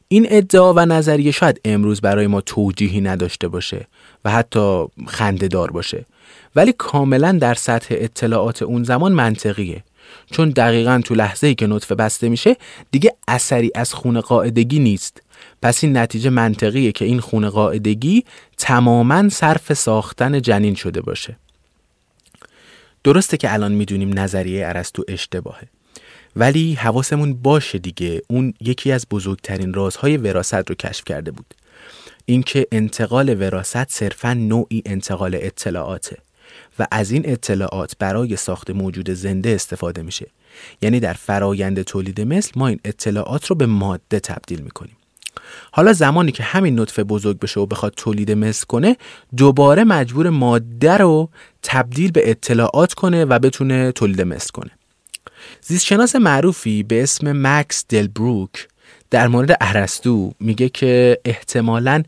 این 0.07 0.27
ادعا 0.29 0.73
و 0.73 0.79
نظریه 0.79 1.31
شاید 1.31 1.61
امروز 1.65 2.01
برای 2.01 2.27
ما 2.27 2.41
توجیهی 2.41 3.01
نداشته 3.01 3.47
باشه 3.47 3.87
و 4.25 4.31
حتی 4.31 4.85
خندهدار 5.07 5.71
باشه 5.71 6.05
ولی 6.55 6.73
کاملا 6.77 7.31
در 7.31 7.53
سطح 7.53 7.95
اطلاعات 7.97 8.61
اون 8.63 8.83
زمان 8.83 9.11
منطقیه. 9.11 9.83
چون 10.31 10.49
دقیقا 10.49 11.01
تو 11.05 11.15
لحظه 11.15 11.47
ای 11.47 11.55
که 11.55 11.67
نطفه 11.67 11.95
بسته 11.95 12.29
میشه 12.29 12.55
دیگه 12.91 13.15
اثری 13.27 13.71
از 13.75 13.93
خون 13.93 14.21
قاعدگی 14.21 14.79
نیست. 14.79 15.21
پس 15.61 15.83
این 15.83 15.97
نتیجه 15.97 16.29
منطقیه 16.29 16.91
که 16.91 17.05
این 17.05 17.19
خون 17.19 17.49
قاعدگی 17.49 18.23
تماما 18.57 19.29
صرف 19.29 19.73
ساختن 19.73 20.41
جنین 20.41 20.75
شده 20.75 21.01
باشه. 21.01 21.37
درسته 23.03 23.37
که 23.37 23.53
الان 23.53 23.71
می‌دونیم 23.71 24.19
نظریه 24.19 24.67
ارسطو 24.67 25.03
اشتباهه. 25.07 25.67
ولی 26.35 26.73
حواسمون 26.73 27.33
باشه 27.33 27.77
دیگه. 27.77 28.21
اون 28.27 28.53
یکی 28.61 28.91
از 28.91 29.05
بزرگترین 29.11 29.73
رازهای 29.73 30.17
وراست 30.17 30.69
رو 30.69 30.75
کشف 30.75 31.05
کرده 31.05 31.31
بود. 31.31 31.53
اینکه 32.25 32.67
انتقال 32.71 33.41
وراست 33.41 33.89
صرفا 33.89 34.33
نوعی 34.33 34.81
انتقال 34.85 35.37
اطلاعاته. 35.41 36.17
و 36.79 36.87
از 36.91 37.11
این 37.11 37.29
اطلاعات 37.29 37.93
برای 37.99 38.35
ساخت 38.35 38.69
موجود 38.69 39.09
زنده 39.09 39.49
استفاده 39.49 40.01
میشه. 40.01 40.27
یعنی 40.81 40.99
در 40.99 41.13
فرایند 41.13 41.81
تولید 41.81 42.21
مثل 42.21 42.51
ما 42.55 42.67
این 42.67 42.79
اطلاعات 42.85 43.45
رو 43.45 43.55
به 43.55 43.65
ماده 43.65 44.19
تبدیل 44.19 44.61
می‌کنیم. 44.61 44.97
حالا 45.71 45.93
زمانی 45.93 46.31
که 46.31 46.43
همین 46.43 46.79
نطفه 46.79 47.03
بزرگ 47.03 47.39
بشه 47.39 47.59
و 47.59 47.65
بخواد 47.65 47.93
تولید 47.97 48.31
مثل 48.31 48.65
کنه 48.65 48.97
دوباره 49.37 49.83
مجبور 49.83 50.29
ماده 50.29 50.97
رو 50.97 51.29
تبدیل 51.63 52.11
به 52.11 52.29
اطلاعات 52.29 52.93
کنه 52.93 53.25
و 53.25 53.39
بتونه 53.39 53.91
تولید 53.91 54.21
مثل 54.21 54.49
کنه. 54.51 54.71
زیستشناس 55.61 56.15
معروفی 56.15 56.83
به 56.83 57.03
اسم 57.03 57.47
مکس 57.47 57.85
دلبروک 57.89 58.67
در 59.09 59.27
مورد 59.27 59.57
ارسطو 59.61 60.31
میگه 60.39 60.69
که 60.69 61.19
احتمالا 61.25 62.03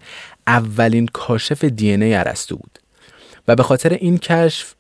اولین 0.48 1.06
کاشف 1.06 1.64
دی 1.64 2.16
ارسطو 2.16 2.56
بود. 2.56 2.80
و 3.48 3.56
به 3.56 3.64
خاطر 3.64 3.94
این 3.94 4.18
کشف 4.18 4.74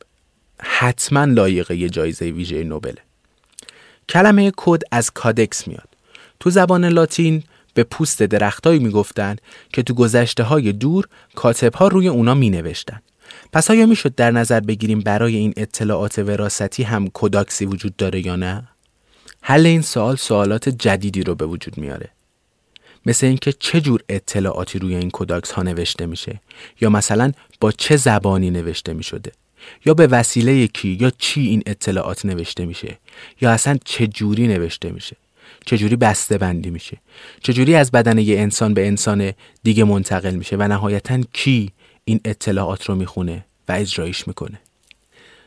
حتما 0.60 1.26
لایق 1.26 1.72
یه 1.72 1.90
جایزه 1.90 2.26
ویژه 2.26 2.64
نوبله 2.64 3.02
کلمه 4.10 4.52
کد 4.58 4.82
از 4.92 5.12
codex 5.12 5.68
میاد 5.68 5.90
تو 6.40 6.50
زبان 6.50 6.86
لاتین 6.86 7.44
به 7.74 7.84
پوست 7.84 8.24
درختهایی 8.24 8.80
می‌گفتن 8.80 9.36
که 9.74 9.84
تو 9.84 9.94
گذشته 9.94 10.44
های 10.44 10.72
دور 10.72 11.08
کاتب 11.36 11.76
ها 11.76 11.88
روی 11.88 12.08
اونا 12.08 12.34
می 12.34 12.50
نوشتن. 12.50 13.02
پس 13.54 13.72
آیا 13.72 13.86
می‌شد 13.86 14.16
در 14.16 14.32
نظر 14.32 14.60
بگیریم 14.60 15.00
برای 15.00 15.36
این 15.36 15.54
اطلاعات 15.58 16.20
وراثتی 16.20 16.84
هم 16.84 17.10
codex 17.14 17.57
ی 17.57 17.66
وجود 17.66 17.96
داره 17.96 18.26
یا 18.26 18.36
نه؟ 18.36 18.64
حل 19.42 19.66
این 19.66 19.82
سوال 19.82 20.16
سوالات 20.16 20.70
جدیدی 20.70 21.24
رو 21.24 21.36
به 21.36 21.46
وجود 21.46 21.78
میاره. 21.78 22.10
مثل 23.08 23.28
اینکه 23.28 23.54
چه 23.54 23.82
جور 23.82 24.02
اطلاعاتی 24.10 24.80
روی 24.80 24.96
این 24.96 25.10
codex 25.14 25.52
ها 25.52 25.64
نوشته 25.64 26.06
میشه 26.06 26.42
یا 26.82 26.90
مثلا 26.90 27.32
با 27.60 27.72
چه 27.72 27.98
زبانی 27.98 28.52
نوشته 28.52 28.94
می‌شده 28.94 29.32
یا 29.86 29.94
به 29.94 30.08
وسیله 30.08 30.68
کی 30.68 30.98
یا 31.02 31.12
چی 31.18 31.42
این 31.42 31.64
اطلاعات 31.66 32.26
نوشته 32.26 32.66
میشه 32.66 32.98
یا 33.42 33.52
اصلا 33.52 33.78
چه 33.86 34.08
جوری 34.08 34.48
نوشته 34.48 34.92
میشه 34.92 35.16
چه 35.66 35.78
جوری 35.78 35.96
بسته 35.96 36.38
بندی 36.38 36.70
میشه 36.70 36.98
چه 37.44 37.54
جوری 37.54 37.76
از 37.76 37.92
بدن 37.92 38.18
یه 38.18 38.40
انسان 38.40 38.74
به 38.74 38.88
انسان 38.88 39.34
دیگه 39.64 39.84
منتقل 39.84 40.36
میشه 40.36 40.56
و 40.56 40.68
نهایتا 40.68 41.22
کی 41.34 41.72
این 42.06 42.20
اطلاعات 42.26 42.86
رو 42.86 42.96
می‌خونه 42.96 43.46
و 43.68 43.72
اجرایش 43.72 44.28
می‌کنه. 44.28 44.60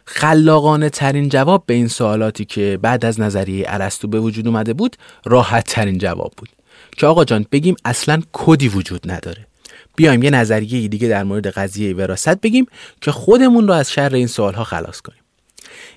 خلاقانه 0.04 0.90
ترین 0.90 1.28
جواب 1.28 1.62
به 1.66 1.74
این 1.74 1.88
سوالاتی 1.88 2.44
که 2.44 2.78
بعد 2.82 3.04
از 3.04 3.20
نظریه 3.20 3.64
ارسطو 3.68 4.08
به 4.08 4.20
وجود 4.20 4.46
اومده 4.46 4.72
بود 4.72 4.96
راحت 5.24 5.64
ترین 5.64 5.98
جواب 5.98 6.32
بود. 6.36 6.48
که 6.96 7.06
آقا 7.06 7.24
جان 7.24 7.46
بگیم 7.52 7.76
اصلا 7.84 8.22
کدی 8.32 8.68
وجود 8.68 9.10
نداره. 9.10 9.46
بیایم 9.96 10.22
یه 10.22 10.30
نظریه 10.30 10.88
دیگه 10.88 11.08
در 11.08 11.24
مورد 11.24 11.46
قضیه 11.46 11.94
وراست 11.94 12.40
بگیم 12.40 12.66
که 13.00 13.12
خودمون 13.12 13.68
رو 13.68 13.74
از 13.74 13.92
شر 13.92 14.14
این 14.14 14.26
سوالها 14.26 14.64
خلاص 14.64 15.00
کنیم. 15.00 15.20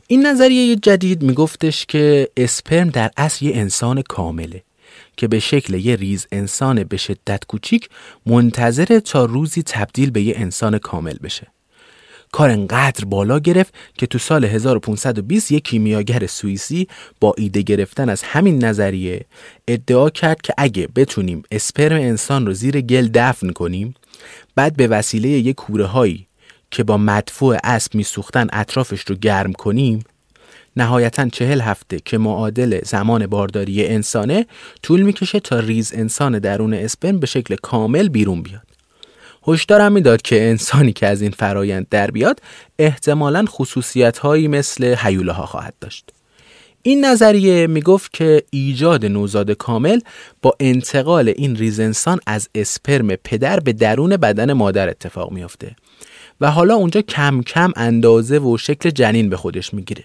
این 0.07 0.25
نظریه 0.25 0.75
جدید 0.75 1.21
میگفتش 1.21 1.85
که 1.85 2.29
اسپرم 2.37 2.89
در 2.89 3.11
اصل 3.17 3.45
یه 3.45 3.55
انسان 3.55 4.01
کامله 4.01 4.63
که 5.17 5.27
به 5.27 5.39
شکل 5.39 5.73
یه 5.73 5.95
ریز 5.95 6.27
انسان 6.31 6.83
به 6.83 6.97
شدت 6.97 7.45
کوچیک 7.45 7.89
منتظر 8.25 8.99
تا 8.99 9.25
روزی 9.25 9.63
تبدیل 9.63 10.11
به 10.11 10.21
یه 10.21 10.33
انسان 10.37 10.77
کامل 10.77 11.17
بشه. 11.23 11.47
کار 12.33 12.49
انقدر 12.49 13.05
بالا 13.05 13.39
گرفت 13.39 13.73
که 13.97 14.07
تو 14.07 14.19
سال 14.19 14.45
1520 14.45 15.51
یک 15.51 15.63
کیمیاگر 15.63 16.27
سوئیسی 16.27 16.87
با 17.19 17.33
ایده 17.37 17.61
گرفتن 17.61 18.09
از 18.09 18.23
همین 18.23 18.65
نظریه 18.65 19.25
ادعا 19.67 20.09
کرد 20.09 20.41
که 20.41 20.53
اگه 20.57 20.87
بتونیم 20.95 21.43
اسپرم 21.51 22.01
انسان 22.01 22.45
رو 22.45 22.53
زیر 22.53 22.81
گل 22.81 23.09
دفن 23.13 23.49
کنیم 23.49 23.95
بعد 24.55 24.75
به 24.75 24.87
وسیله 24.87 25.29
یک 25.29 25.55
کوره 25.55 25.85
هایی 25.85 26.27
که 26.71 26.83
با 26.83 26.97
مدفوع 26.97 27.57
اسب 27.63 27.95
میسوختن 27.95 28.47
اطرافش 28.53 29.01
رو 29.01 29.15
گرم 29.15 29.53
کنیم 29.53 30.03
نهایتا 30.75 31.29
چهل 31.29 31.61
هفته 31.61 31.99
که 32.05 32.17
معادل 32.17 32.79
زمان 32.83 33.27
بارداری 33.27 33.85
انسانه 33.87 34.45
طول 34.83 35.01
می‌کشه 35.01 35.39
تا 35.39 35.59
ریز 35.59 35.93
انسان 35.93 36.39
درون 36.39 36.73
اسپرم 36.73 37.19
به 37.19 37.27
شکل 37.27 37.55
کامل 37.55 38.07
بیرون 38.07 38.41
بیاد. 38.41 38.72
هشدارم 39.47 39.91
می‌داد 39.91 40.21
که 40.21 40.49
انسانی 40.49 40.93
که 40.93 41.07
از 41.07 41.21
این 41.21 41.31
فرایند 41.31 41.87
در 41.89 42.11
بیاد 42.11 42.39
احتمالا 42.79 43.45
خصوصیت 43.47 44.17
هایی 44.17 44.47
مثل 44.47 44.95
حیوله 44.95 45.31
ها 45.31 45.45
خواهد 45.45 45.73
داشت. 45.81 46.09
این 46.81 47.05
نظریه 47.05 47.67
می‌گفت 47.67 48.13
که 48.13 48.43
ایجاد 48.49 49.05
نوزاد 49.05 49.51
کامل 49.51 49.99
با 50.41 50.55
انتقال 50.59 51.33
این 51.37 51.55
ریز 51.55 51.79
انسان 51.79 52.19
از 52.27 52.49
اسپرم 52.55 53.15
پدر 53.15 53.59
به 53.59 53.73
درون 53.73 54.17
بدن 54.17 54.53
مادر 54.53 54.89
اتفاق 54.89 55.31
میافته 55.31 55.75
و 56.41 56.51
حالا 56.51 56.75
اونجا 56.75 57.01
کم 57.01 57.41
کم 57.41 57.71
اندازه 57.75 58.39
و 58.39 58.57
شکل 58.57 58.89
جنین 58.89 59.29
به 59.29 59.37
خودش 59.37 59.73
می‌گیره. 59.73 60.03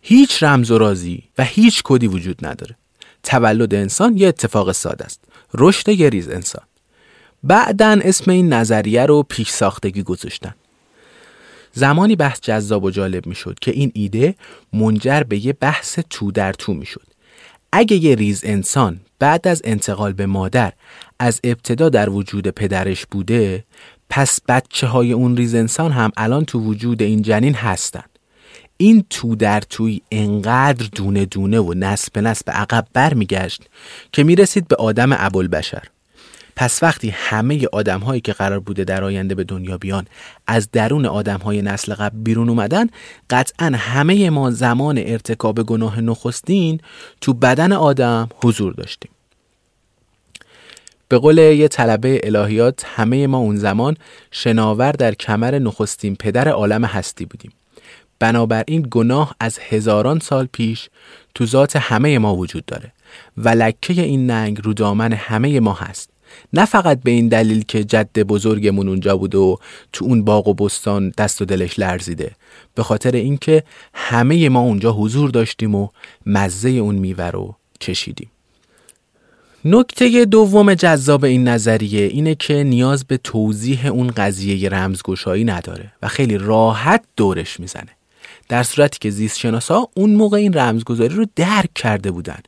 هیچ 0.00 0.42
رمز 0.42 0.70
و 0.70 0.78
رازی 0.78 1.22
و 1.38 1.44
هیچ 1.44 1.82
کدی 1.84 2.06
وجود 2.06 2.46
نداره. 2.46 2.76
تولد 3.22 3.74
انسان 3.74 4.16
یه 4.16 4.28
اتفاق 4.28 4.72
ساده 4.72 5.04
است. 5.04 5.20
رشد 5.54 5.88
یه 5.88 6.08
ریز 6.08 6.28
انسان. 6.28 6.62
بعدا 7.46 7.98
اسم 8.04 8.30
این 8.30 8.52
نظریه 8.52 9.06
رو 9.06 9.22
پیش 9.22 9.50
ساختگی 9.50 10.02
گذاشتن. 10.02 10.54
زمانی 11.72 12.16
بحث 12.16 12.40
جذاب 12.40 12.84
و 12.84 12.90
جالب 12.90 13.26
می‌شد 13.26 13.58
که 13.60 13.70
این 13.70 13.92
ایده 13.94 14.34
منجر 14.72 15.22
به 15.22 15.46
یه 15.46 15.52
بحث 15.52 15.98
تو 16.10 16.32
در 16.32 16.52
تو 16.52 16.74
می‌شد. 16.74 17.06
اگه 17.72 17.96
یه 17.96 18.14
ریز 18.14 18.40
انسان 18.44 19.00
بعد 19.18 19.48
از 19.48 19.62
انتقال 19.64 20.12
به 20.12 20.26
مادر 20.26 20.72
از 21.18 21.40
ابتدا 21.44 21.88
در 21.88 22.10
وجود 22.10 22.48
پدرش 22.48 23.06
بوده 23.06 23.64
پس 24.10 24.40
بچه 24.48 24.86
های 24.86 25.12
اون 25.12 25.36
ریز 25.36 25.54
انسان 25.54 25.92
هم 25.92 26.12
الان 26.16 26.44
تو 26.44 26.60
وجود 26.60 27.02
این 27.02 27.22
جنین 27.22 27.54
هستن. 27.54 28.04
این 28.76 29.04
تو 29.10 29.36
در 29.36 29.60
توی 29.60 30.00
انقدر 30.10 30.86
دونه 30.92 31.24
دونه 31.24 31.60
و 31.60 31.74
نسل 31.76 32.08
به 32.12 32.20
نسل 32.20 32.42
به 32.46 32.52
عقب 32.52 32.86
برمیگشت 32.92 33.62
که 34.12 34.24
می‌رسید 34.24 34.68
به 34.68 34.76
آدم 34.76 35.08
ابوالبشر. 35.12 35.82
پس 36.56 36.82
وقتی 36.82 37.10
همه 37.10 37.66
آدم 37.72 38.00
هایی 38.00 38.20
که 38.20 38.32
قرار 38.32 38.60
بوده 38.60 38.84
در 38.84 39.04
آینده 39.04 39.34
به 39.34 39.44
دنیا 39.44 39.78
بیان 39.78 40.06
از 40.46 40.70
درون 40.70 41.06
آدم 41.06 41.38
های 41.38 41.62
نسل 41.62 41.94
قبل 41.94 42.18
بیرون 42.18 42.48
اومدن 42.48 42.86
قطعا 43.30 43.72
همه 43.74 44.30
ما 44.30 44.50
زمان 44.50 44.98
ارتکاب 44.98 45.62
گناه 45.62 46.00
نخستین 46.00 46.80
تو 47.20 47.32
بدن 47.32 47.72
آدم 47.72 48.28
حضور 48.44 48.72
داشتیم. 48.72 49.10
به 51.08 51.18
قول 51.18 51.38
یه 51.38 51.68
طلبه 51.68 52.20
الهیات 52.24 52.84
همه 52.86 53.26
ما 53.26 53.38
اون 53.38 53.56
زمان 53.56 53.96
شناور 54.30 54.92
در 54.92 55.14
کمر 55.14 55.58
نخستین 55.58 56.16
پدر 56.16 56.48
عالم 56.48 56.84
هستی 56.84 57.24
بودیم. 57.24 57.52
بنابراین 58.18 58.86
گناه 58.90 59.34
از 59.40 59.58
هزاران 59.68 60.18
سال 60.18 60.48
پیش 60.52 60.88
تو 61.34 61.46
ذات 61.46 61.76
همه 61.76 62.18
ما 62.18 62.36
وجود 62.36 62.64
داره 62.64 62.92
و 63.36 63.48
لکه 63.48 64.02
این 64.02 64.30
ننگ 64.30 64.60
رو 64.64 64.74
دامن 64.74 65.12
همه 65.12 65.60
ما 65.60 65.72
هست. 65.72 66.15
نه 66.52 66.64
فقط 66.64 67.00
به 67.02 67.10
این 67.10 67.28
دلیل 67.28 67.64
که 67.68 67.84
جد 67.84 68.18
بزرگمون 68.18 68.88
اونجا 68.88 69.16
بود 69.16 69.34
و 69.34 69.58
تو 69.92 70.04
اون 70.04 70.24
باغ 70.24 70.48
و 70.48 70.54
بستان 70.54 71.12
دست 71.18 71.42
و 71.42 71.44
دلش 71.44 71.78
لرزیده. 71.78 72.32
به 72.74 72.82
خاطر 72.82 73.10
اینکه 73.10 73.62
همه 73.94 74.48
ما 74.48 74.60
اونجا 74.60 74.92
حضور 74.92 75.30
داشتیم 75.30 75.74
و 75.74 75.88
مزه 76.26 76.68
اون 76.68 76.94
میوه 76.94 77.24
رو 77.24 77.56
چشیدیم 77.78 78.30
نکته 79.64 80.24
دوم 80.24 80.74
جذاب 80.74 81.24
این 81.24 81.48
نظریه 81.48 82.06
اینه 82.06 82.34
که 82.34 82.54
نیاز 82.54 83.04
به 83.04 83.16
توضیح 83.16 83.86
اون 83.86 84.06
قضیه 84.06 84.68
رمزگشایی 84.68 85.44
نداره 85.44 85.92
و 86.02 86.08
خیلی 86.08 86.38
راحت 86.38 87.04
دورش 87.16 87.60
می‌زنه. 87.60 87.88
در 88.48 88.62
صورتی 88.62 88.98
که 89.00 89.10
زیست 89.10 89.38
شناسا 89.38 89.88
اون 89.94 90.14
موقع 90.14 90.36
این 90.36 90.52
رمزگذاری 90.52 91.14
رو 91.14 91.26
درک 91.36 91.74
کرده 91.74 92.10
بودن 92.10 92.38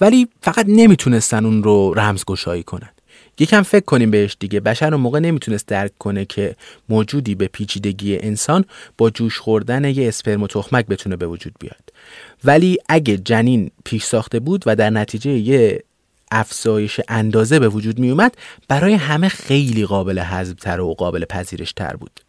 ولی 0.00 0.28
فقط 0.40 0.64
نمی‌تونستن 0.68 1.44
اون 1.44 1.62
رو 1.62 1.94
رمزگشایی 1.94 2.62
کنن. 2.62 2.90
یکم 3.38 3.62
فکر 3.62 3.84
کنیم 3.84 4.10
بهش 4.10 4.36
دیگه. 4.40 4.60
بشر 4.60 4.94
اون 4.94 5.02
موقع 5.02 5.18
نمی‌تونست 5.18 5.66
درک 5.66 5.98
کنه 5.98 6.24
که 6.24 6.56
موجودی 6.88 7.34
به 7.34 7.46
پیچیدگی 7.46 8.18
انسان 8.18 8.64
با 8.98 9.10
جوش 9.10 9.38
خوردن 9.38 9.84
یه 9.84 10.08
اسپرم 10.08 10.42
و 10.42 10.46
تخمک 10.46 10.86
بتونه 10.86 11.16
به 11.16 11.26
وجود 11.26 11.54
بیاد. 11.60 11.92
ولی 12.44 12.78
اگه 12.88 13.16
جنین 13.16 13.70
پیش 13.84 14.04
ساخته 14.04 14.40
بود 14.40 14.62
و 14.66 14.76
در 14.76 14.90
نتیجه 14.90 15.30
یه 15.30 15.82
افزایش 16.30 17.00
اندازه 17.08 17.58
به 17.58 17.68
وجود 17.68 17.98
می 17.98 18.10
اومد 18.10 18.36
برای 18.68 18.94
همه 18.94 19.28
خیلی 19.28 19.86
قابل 19.86 20.24
تر 20.60 20.80
و 20.80 20.94
قابل 20.94 21.24
پذیرش 21.24 21.72
تر 21.72 21.96
بود. 21.96 22.20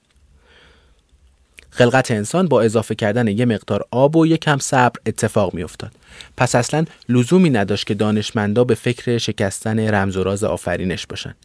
خلقت 1.77 2.11
انسان 2.11 2.47
با 2.47 2.61
اضافه 2.61 2.95
کردن 2.95 3.27
یه 3.27 3.45
مقدار 3.45 3.85
آب 3.91 4.15
و 4.15 4.27
یکم 4.27 4.57
صبر 4.57 4.99
اتفاق 5.05 5.53
می 5.53 5.63
افتاد. 5.63 5.91
پس 6.37 6.55
اصلا 6.55 6.85
لزومی 7.09 7.49
نداشت 7.49 7.87
که 7.87 7.93
دانشمندا 7.93 8.63
به 8.63 8.75
فکر 8.75 9.17
شکستن 9.17 9.79
رمز 9.79 10.17
و 10.17 10.23
راز 10.23 10.43
آفرینش 10.43 11.07
باشن. 11.07 11.35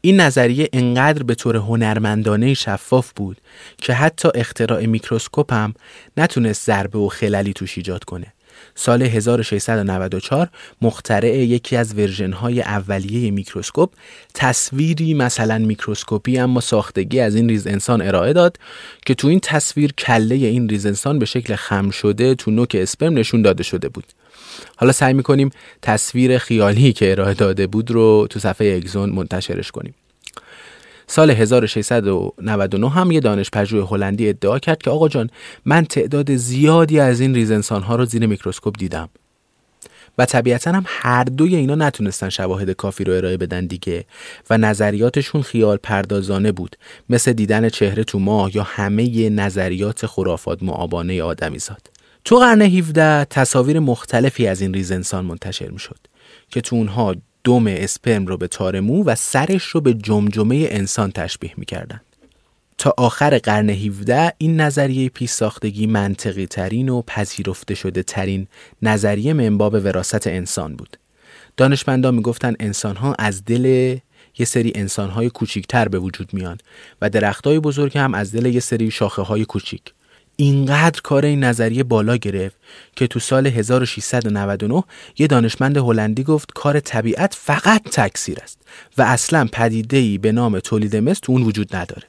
این 0.00 0.20
نظریه 0.20 0.68
انقدر 0.72 1.22
به 1.22 1.34
طور 1.34 1.56
هنرمندانه 1.56 2.54
شفاف 2.54 3.12
بود 3.16 3.36
که 3.78 3.92
حتی 3.92 4.28
اختراع 4.34 4.86
میکروسکوپ 4.86 5.52
هم 5.52 5.74
نتونست 6.16 6.66
ضربه 6.66 6.98
و 6.98 7.08
خللی 7.08 7.52
توش 7.52 7.78
ایجاد 7.78 8.04
کنه. 8.04 8.32
سال 8.74 9.02
1694 9.02 10.48
مخترع 10.82 11.36
یکی 11.36 11.76
از 11.76 11.98
version 11.98 12.32
های 12.32 12.60
اولیه 12.60 13.30
میکروسکوپ 13.30 13.92
تصویری 14.34 15.14
مثلا 15.14 15.58
میکروسکوپی 15.58 16.38
اما 16.38 16.60
ساختگی 16.60 17.20
از 17.20 17.34
این 17.34 17.48
ریز 17.48 17.66
انسان 17.66 18.02
ارائه 18.02 18.32
داد 18.32 18.58
که 19.06 19.14
تو 19.14 19.28
این 19.28 19.40
تصویر 19.40 19.92
کله 19.92 20.34
این 20.34 20.68
ریز 20.68 20.86
انسان 20.86 21.18
به 21.18 21.26
شکل 21.26 21.54
خم 21.54 21.90
شده 21.90 22.34
تو 22.34 22.50
نوک 22.50 22.76
اسپرم 22.80 23.18
نشون 23.18 23.42
داده 23.42 23.62
شده 23.62 23.88
بود. 23.88 24.04
حالا 24.76 24.92
سعی 24.92 25.12
می‌کنیم 25.12 25.50
تصویر 25.82 26.38
خیالی 26.38 26.92
که 26.92 27.10
ارائه 27.10 27.34
داده 27.34 27.66
بود 27.66 27.90
رو 27.90 28.26
تو 28.30 28.40
صفحه 28.40 28.76
اگزون 28.76 29.10
منتشرش 29.10 29.70
کنیم. 29.70 29.94
سال 31.06 31.30
1699 31.30 32.90
هم 32.90 33.10
یه 33.10 33.20
دانشپژوه 33.20 33.88
هلندی 33.88 34.28
ادعا 34.28 34.58
کرد 34.58 34.78
که 34.78 34.90
آقا 34.90 35.08
جان 35.08 35.30
من 35.64 35.84
تعداد 35.84 36.36
زیادی 36.36 37.00
از 37.00 37.20
این 37.20 37.34
ریز 37.34 37.58
انسان 37.58 37.82
ها 37.82 37.96
رو 37.96 38.04
زیر 38.04 38.26
میکروسکوپ 38.26 38.74
دیدم. 38.78 39.08
و 40.18 40.24
طبیعتا 40.26 40.72
هم 40.72 40.84
هر 40.86 41.24
دوی 41.24 41.56
اینا 41.56 41.74
نتونستن 41.74 42.28
شواهد 42.28 42.70
کافی 42.70 43.04
رو 43.04 43.12
ارائه 43.12 43.36
بدن 43.36 43.66
دیگه 43.66 44.04
و 44.50 44.58
نظریاتشون 44.58 45.42
خیال 45.42 45.76
پردازانه 45.76 46.52
بود. 46.52 46.76
مثل 47.08 47.32
دیدن 47.32 47.68
چهره 47.68 48.04
تو 48.04 48.18
ماه 48.18 48.56
یا 48.56 48.62
همه 48.62 49.30
نظریات 49.30 50.06
خرافات 50.06 50.62
معابانه 50.62 51.22
آدمی 51.22 51.58
زاد. 51.58 51.90
تو 52.24 52.38
قرن 52.38 52.62
17 52.62 53.24
تصاویر 53.24 53.78
مختلفی 53.78 54.46
از 54.46 54.60
این 54.60 54.74
ریزنسان 54.74 55.24
منتشر 55.24 55.68
می 55.68 55.78
شد 55.78 55.98
که 56.50 56.60
تو 56.60 56.76
اونها 56.76 57.14
دم 57.44 57.66
اسپرم 57.66 58.26
رو 58.26 58.36
به 58.36 58.48
تار 58.48 58.80
مو 58.80 59.04
و 59.04 59.14
سرش 59.14 59.62
رو 59.64 59.80
به 59.80 59.94
جمجمه 59.94 60.66
انسان 60.70 61.12
تشبیه 61.12 61.52
می‌کردن. 61.56 62.00
تا 62.78 62.94
آخر 62.96 63.38
قرن 63.38 63.70
17 63.70 64.32
این 64.38 64.60
نظریه 64.60 65.08
پیش 65.08 65.30
ساختگی 65.30 65.86
منطقی 65.86 66.46
ترین 66.46 66.88
و 66.88 67.02
پذیرفته 67.02 67.74
شده 67.74 68.02
ترین 68.02 68.46
نظریه 68.82 69.32
منباب 69.32 69.74
وراست 69.74 70.26
انسان 70.26 70.76
بود. 70.76 70.96
دانشمندان 71.56 72.14
می‌گفتن 72.14 72.54
انسان 72.60 72.96
ها 72.96 73.14
از 73.18 73.44
دل 73.44 73.96
یه 74.38 74.46
سری 74.46 74.72
انسان 74.74 75.10
های 75.10 75.30
به 75.90 75.98
وجود 75.98 76.34
میان 76.34 76.58
و 77.02 77.10
درخت 77.10 77.46
های 77.46 77.58
بزرگ 77.58 77.98
هم 77.98 78.14
از 78.14 78.32
دل 78.32 78.46
یه 78.46 78.60
سری 78.60 78.90
شاخه 78.90 79.22
های 79.22 79.44
کوچیک. 79.44 79.82
اینقدر 80.36 81.00
کار 81.00 81.24
این 81.24 81.44
نظریه 81.44 81.82
بالا 81.82 82.16
گرفت 82.16 82.56
که 82.96 83.06
تو 83.06 83.20
سال 83.20 83.46
1699 83.46 84.82
یه 85.18 85.26
دانشمند 85.26 85.76
هلندی 85.76 86.22
گفت 86.22 86.50
کار 86.54 86.80
طبیعت 86.80 87.34
فقط 87.34 87.82
تکثیر 87.82 88.38
است 88.42 88.58
و 88.98 89.02
اصلا 89.02 89.48
پدیده‌ای 89.52 90.18
به 90.18 90.32
نام 90.32 90.58
تولید 90.58 90.96
مثل 90.96 91.20
تو 91.20 91.32
اون 91.32 91.42
وجود 91.42 91.76
نداره. 91.76 92.08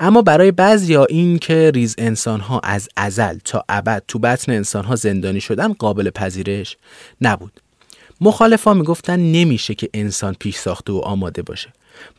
اما 0.00 0.22
برای 0.22 0.52
بعضیا 0.52 1.04
این 1.04 1.38
که 1.38 1.70
ریز 1.74 1.94
انسان 1.98 2.40
ها 2.40 2.60
از 2.64 2.88
ازل 2.96 3.38
تا 3.44 3.64
ابد 3.68 4.02
تو 4.08 4.18
بطن 4.18 4.52
انسان 4.52 4.84
ها 4.84 4.96
زندانی 4.96 5.40
شدن 5.40 5.72
قابل 5.72 6.10
پذیرش 6.10 6.76
نبود. 7.20 7.60
مخالفا 8.20 8.74
می‌گفتن 8.74 9.20
نمیشه 9.20 9.74
که 9.74 9.88
انسان 9.94 10.36
پیش 10.40 10.56
ساخته 10.56 10.92
و 10.92 10.98
آماده 10.98 11.42
باشه. 11.42 11.72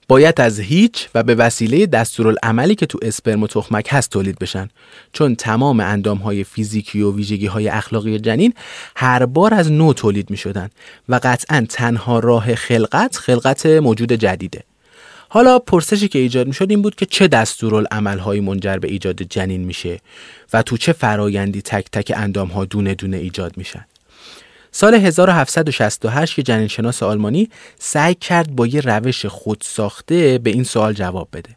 باید 0.08 0.42
از 0.42 0.60
هیچ 0.60 1.10
و 1.16 1.24
به 1.24 1.36
وسیله 1.36 1.86
دستورالعملی 1.86 2.76
که 2.76 2.86
تو 2.86 3.00
اسپرم 3.02 3.44
و 3.44 3.48
تخمک 3.48 3.88
هست 3.92 4.10
تولید 4.10 4.40
بشن. 4.40 4.70
چون 5.14 5.36
تمام 5.36 5.80
اندام 5.80 6.18
های 6.18 6.44
فیزیکی 6.44 7.02
و 7.02 7.16
ویژگی 7.16 7.46
های 7.46 7.70
اخلاقی 7.70 8.20
جنین 8.20 8.54
هر 8.96 9.26
بار 9.26 9.54
از 9.54 9.72
نو 9.72 9.94
تولید 9.94 10.30
می 10.30 10.38
شدن 10.38 10.70
و 11.10 11.20
قطعا 11.24 11.66
تنها 11.70 12.20
راه 12.20 12.56
خلقت 12.56 13.18
خلقت 13.18 13.66
موجود 13.66 14.12
جدیده. 14.12 14.64
حالا 15.30 15.60
پرسشی 15.60 16.08
که 16.08 16.20
ایجاد 16.20 16.48
می‌شد 16.48 16.70
این 16.70 16.82
بود 16.82 16.96
که 16.96 17.06
چه 17.06 17.28
دستورالعملهایی 17.28 18.42
منجر 18.42 18.78
به 18.78 18.88
ایجاد 18.88 19.22
جنین 19.22 19.64
میشه 19.64 20.00
و 20.54 20.62
تو 20.62 20.78
چه 20.78 20.94
فرایندی 20.94 21.62
تک 21.62 21.86
تک 21.92 22.14
اندام 22.16 22.48
ها 22.48 22.66
دونه 22.66 22.96
دونه 22.96 23.18
ایجاد 23.18 23.58
میشن. 23.58 23.86
سال 24.76 24.94
1768 24.94 26.36
که 26.36 26.44
جنینشناس 26.44 27.04
آلمانی 27.04 27.50
سعی 27.80 28.16
کرد 28.16 28.56
با 28.56 28.68
یه 28.68 28.82
روش 28.82 29.26
خودساخته 29.26 30.38
به 30.38 30.50
این 30.50 30.64
سوال 30.64 30.94
جواب 30.94 31.28
بده. 31.34 31.50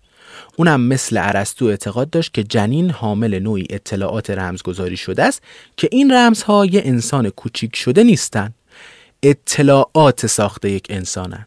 اونم 0.57 0.81
مثل 0.81 1.17
ارسطو 1.23 1.65
اعتقاد 1.65 2.11
داشت 2.11 2.35
که 2.35 2.45
جنین 2.45 2.91
حامل 2.91 3.39
نوعی 3.39 3.67
اطلاعات 3.71 4.31
رمزگذاری 4.31 4.97
شده 4.97 5.25
است 5.25 5.43
که 5.77 5.89
این 5.93 6.13
رمزها 6.13 6.67
یه 6.67 6.83
انسان 6.85 7.31
کوچیک 7.31 7.77
شده 7.77 8.05
نیستن. 8.05 8.55
اطلاعات 9.23 10.27
ساخته 10.27 10.71
یک 10.71 10.87
انسانن. 10.91 11.47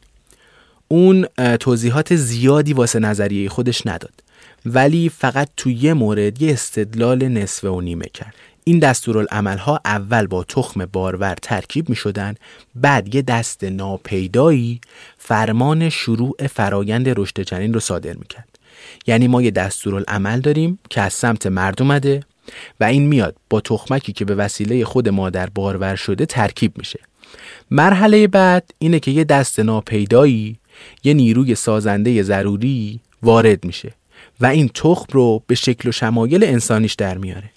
اون 0.88 1.26
توضیحات 1.60 2.16
زیادی 2.16 2.74
واسه 2.74 3.00
نظریه 3.00 3.50
خودش 3.50 3.88
نداد. 3.88 4.24
ولی 4.66 5.10
فقط 5.10 5.50
تو 5.58 5.70
یه 5.70 5.94
مورد 5.94 6.42
یه 6.42 6.54
استدلال 6.54 7.28
نصف 7.28 7.64
و 7.64 7.82
نیمه 7.82 8.08
کرد. 8.14 8.34
این 8.64 8.80
دستورالعملها 8.80 9.82
اول 9.86 10.28
با 10.28 10.44
تخم 10.44 10.86
بارور 10.86 11.36
ترکیب 11.42 11.90
می 11.90 11.96
شدن 11.96 12.36
بعد 12.76 13.16
یه 13.16 13.22
دست 13.22 13.64
ناپیدایی 13.64 14.82
فرمان 15.18 15.90
شروع 15.90 16.48
فرایند 16.48 17.20
رشد 17.20 17.40
جنین 17.40 17.74
رو 17.74 17.80
صادر 17.80 18.14
می 18.14 18.26
کرد. 18.26 18.60
یعنی 19.08 19.28
ما 19.28 19.42
یه 19.42 19.52
دستورالعمل 19.52 20.40
داریم 20.40 20.80
که 20.90 21.02
از 21.02 21.14
سمت 21.14 21.48
مرد 21.48 21.82
اومده 21.82 22.24
و 22.80 22.84
این 22.84 23.08
میاد 23.08 23.36
با 23.50 23.62
تخمکی 23.62 24.14
که 24.14 24.26
به 24.26 24.36
وسیله 24.36 24.86
خود 24.86 25.10
مادر 25.10 25.50
بارور 25.50 25.96
شده 25.96 26.26
ترکیب 26.26 26.78
میشه. 26.78 27.00
مرحله 27.72 28.28
بعد 28.28 28.74
اینه 28.80 29.00
که 29.00 29.12
یه 29.12 29.24
دست 29.24 29.60
ناپیدایی 29.60 30.60
یه 31.04 31.14
نیروی 31.14 31.56
سازنده 31.56 32.24
ضروری 32.24 33.00
وارد 33.24 33.66
میشه 33.66 33.94
و 34.42 34.46
این 34.46 34.68
تخم 34.68 35.06
رو 35.12 35.44
به 35.48 35.56
شکل 35.56 35.90
و 35.90 35.92
شمایل 35.92 36.44
انسانیش 36.44 36.94
در 36.94 37.18
میاره. 37.18 37.52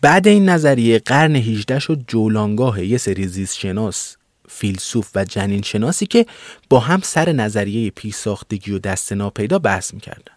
بعد 0.00 0.28
این 0.28 0.48
نظریه 0.48 0.98
قرن 0.98 1.36
18 1.36 1.78
شد 1.78 2.04
جولانگاه 2.08 2.84
یه 2.84 2.98
سری 2.98 3.26
زیست 3.26 3.56
شناس 3.56 4.16
فیلسوف 4.48 5.10
و 5.14 5.24
جنین 5.24 5.62
شناسی 5.62 6.06
که 6.06 6.26
با 6.70 6.80
هم 6.80 7.00
سر 7.02 7.32
نظریه 7.32 7.90
پیساختگی 7.90 8.72
و 8.72 8.78
دست 8.78 9.12
ناپیدا 9.12 9.58
بحث 9.58 9.94
می‌کردن. 9.94 10.32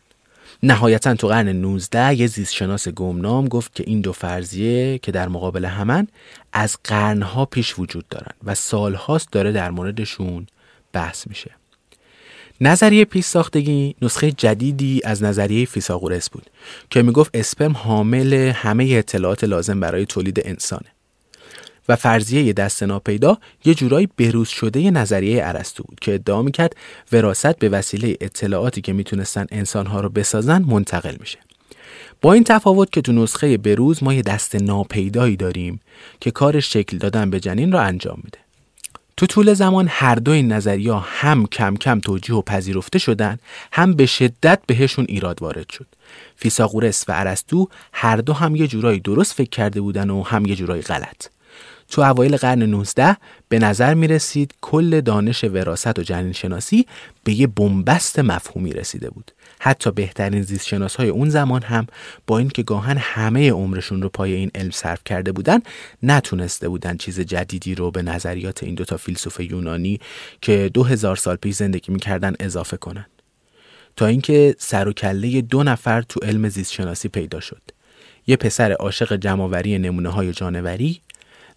نهایتا 0.63 1.15
تو 1.15 1.27
قرن 1.27 1.49
19 1.49 2.15
یه 2.15 2.27
زیست 2.27 2.53
شناس 2.53 2.87
گمنام 2.87 3.47
گفت 3.47 3.75
که 3.75 3.83
این 3.87 4.01
دو 4.01 4.13
فرضیه 4.13 4.97
که 4.97 5.11
در 5.11 5.27
مقابل 5.27 5.65
همن 5.65 6.07
از 6.53 6.77
قرنها 6.83 7.45
پیش 7.45 7.79
وجود 7.79 8.07
دارن 8.09 8.33
و 8.43 8.55
سالهاست 8.55 9.31
داره 9.31 9.51
در 9.51 9.71
موردشون 9.71 10.47
بحث 10.93 11.27
میشه. 11.27 11.58
نظریه 12.61 13.05
پیش 13.05 13.25
ساختگی 13.25 13.95
نسخه 14.01 14.31
جدیدی 14.31 15.01
از 15.03 15.23
نظریه 15.23 15.65
فیساغورس 15.65 16.29
بود 16.29 16.45
که 16.89 17.01
می‌گفت 17.01 17.31
اسپرم 17.33 17.71
حامل 17.71 18.33
همه 18.33 18.85
اطلاعات 18.89 19.43
لازم 19.43 19.79
برای 19.79 20.05
تولید 20.05 20.41
انسانه 20.45 20.87
و 21.89 21.95
فرضیه 21.95 22.53
دست 22.53 22.83
ناپیدا 22.83 23.37
یه 23.65 23.73
جورایی 23.73 24.09
بروز 24.17 24.49
شده 24.49 24.91
نظریه 24.91 25.47
ارسطو 25.47 25.83
بود 25.83 25.99
که 25.99 26.13
ادعا 26.13 26.41
می‌کرد 26.41 26.75
وراست 27.11 27.59
به 27.59 27.69
وسیله 27.69 28.17
اطلاعاتی 28.21 28.81
که 28.81 28.93
می‌تونستن 28.93 29.45
انسانها 29.51 30.01
رو 30.01 30.09
بسازن 30.09 30.61
منتقل 30.61 31.15
میشه. 31.19 31.39
با 32.21 32.33
این 32.33 32.43
تفاوت 32.43 32.91
که 32.91 33.01
تو 33.01 33.11
نسخه 33.11 33.57
بروز 33.57 34.03
ما 34.03 34.13
یه 34.13 34.21
دست 34.21 34.55
ناپیدایی 34.55 35.35
داریم 35.35 35.79
که 36.19 36.31
کار 36.31 36.59
شکل 36.59 36.97
دادن 36.97 37.29
به 37.29 37.39
جنین 37.39 37.71
را 37.71 37.81
انجام 37.81 38.21
میده. 38.23 38.39
تو 39.19 39.25
طول 39.25 39.53
زمان 39.53 39.87
هر 39.89 40.15
دو 40.15 40.31
این 40.31 40.51
نظریه 40.51 40.93
هم 40.93 41.45
کم 41.45 41.75
کم 41.75 41.99
توجیه 41.99 42.35
و 42.35 42.41
پذیرفته 42.41 42.99
شدن 42.99 43.39
هم 43.71 43.93
به 43.93 44.05
شدت 44.05 44.59
بهشون 44.67 45.05
ایراد 45.09 45.41
وارد 45.41 45.69
شد. 45.69 45.85
فیساغورس 46.35 47.05
و 47.07 47.11
ارسطو 47.15 47.67
هر 47.93 48.17
دو 48.17 48.33
هم 48.33 48.55
یه 48.55 48.67
جورایی 48.67 48.99
درست 48.99 49.33
فکر 49.33 49.49
کرده 49.49 49.81
بودن 49.81 50.09
و 50.09 50.23
هم 50.23 50.45
یه 50.45 50.55
جورایی 50.55 50.81
غلط. 50.81 51.27
تو 51.89 52.01
اوایل 52.01 52.37
قرن 52.37 52.63
19 52.63 53.17
به 53.49 53.59
نظر 53.59 53.93
می 53.93 54.07
رسید 54.07 54.53
کل 54.61 55.01
دانش 55.01 55.43
وراست 55.43 55.99
و 55.99 56.01
جنین 56.01 56.33
شناسی 56.33 56.85
به 57.23 57.33
یه 57.33 57.47
بنبست 57.47 58.19
مفهومی 58.19 58.73
رسیده 58.73 59.09
بود. 59.09 59.31
حتی 59.59 59.91
بهترین 59.91 60.41
زیست 60.41 60.67
شناس 60.67 60.95
های 60.95 61.09
اون 61.09 61.29
زمان 61.29 61.63
هم 61.63 61.87
با 62.27 62.37
اینکه 62.37 62.63
گاهن 62.63 62.97
همه 62.97 63.51
عمرشون 63.51 64.01
رو 64.01 64.09
پای 64.09 64.33
این 64.33 64.51
علم 64.55 64.71
صرف 64.71 65.03
کرده 65.05 65.31
بودن 65.31 65.59
نتونسته 66.03 66.69
بودن 66.69 66.97
چیز 66.97 67.19
جدیدی 67.19 67.75
رو 67.75 67.91
به 67.91 68.01
نظریات 68.01 68.63
این 68.63 68.75
دوتا 68.75 68.97
فیلسوف 68.97 69.39
یونانی 69.39 69.99
که 70.41 70.69
دو 70.73 70.83
هزار 70.83 71.15
سال 71.15 71.35
پیش 71.35 71.55
زندگی 71.55 71.91
می‌کردن 71.91 72.33
اضافه 72.39 72.77
کنن. 72.77 73.05
تا 73.95 74.05
اینکه 74.05 74.55
سر 74.57 74.87
و 74.87 74.93
کله 74.93 75.41
دو 75.41 75.63
نفر 75.63 76.01
تو 76.01 76.19
علم 76.19 76.49
زیست 76.49 76.73
شناسی 76.73 77.09
پیدا 77.09 77.39
شد. 77.39 77.61
یه 78.27 78.35
پسر 78.35 78.71
عاشق 78.71 79.15
جمعآوری 79.15 79.79
نمونه 79.79 80.09
های 80.09 80.33
جانوری 80.33 81.01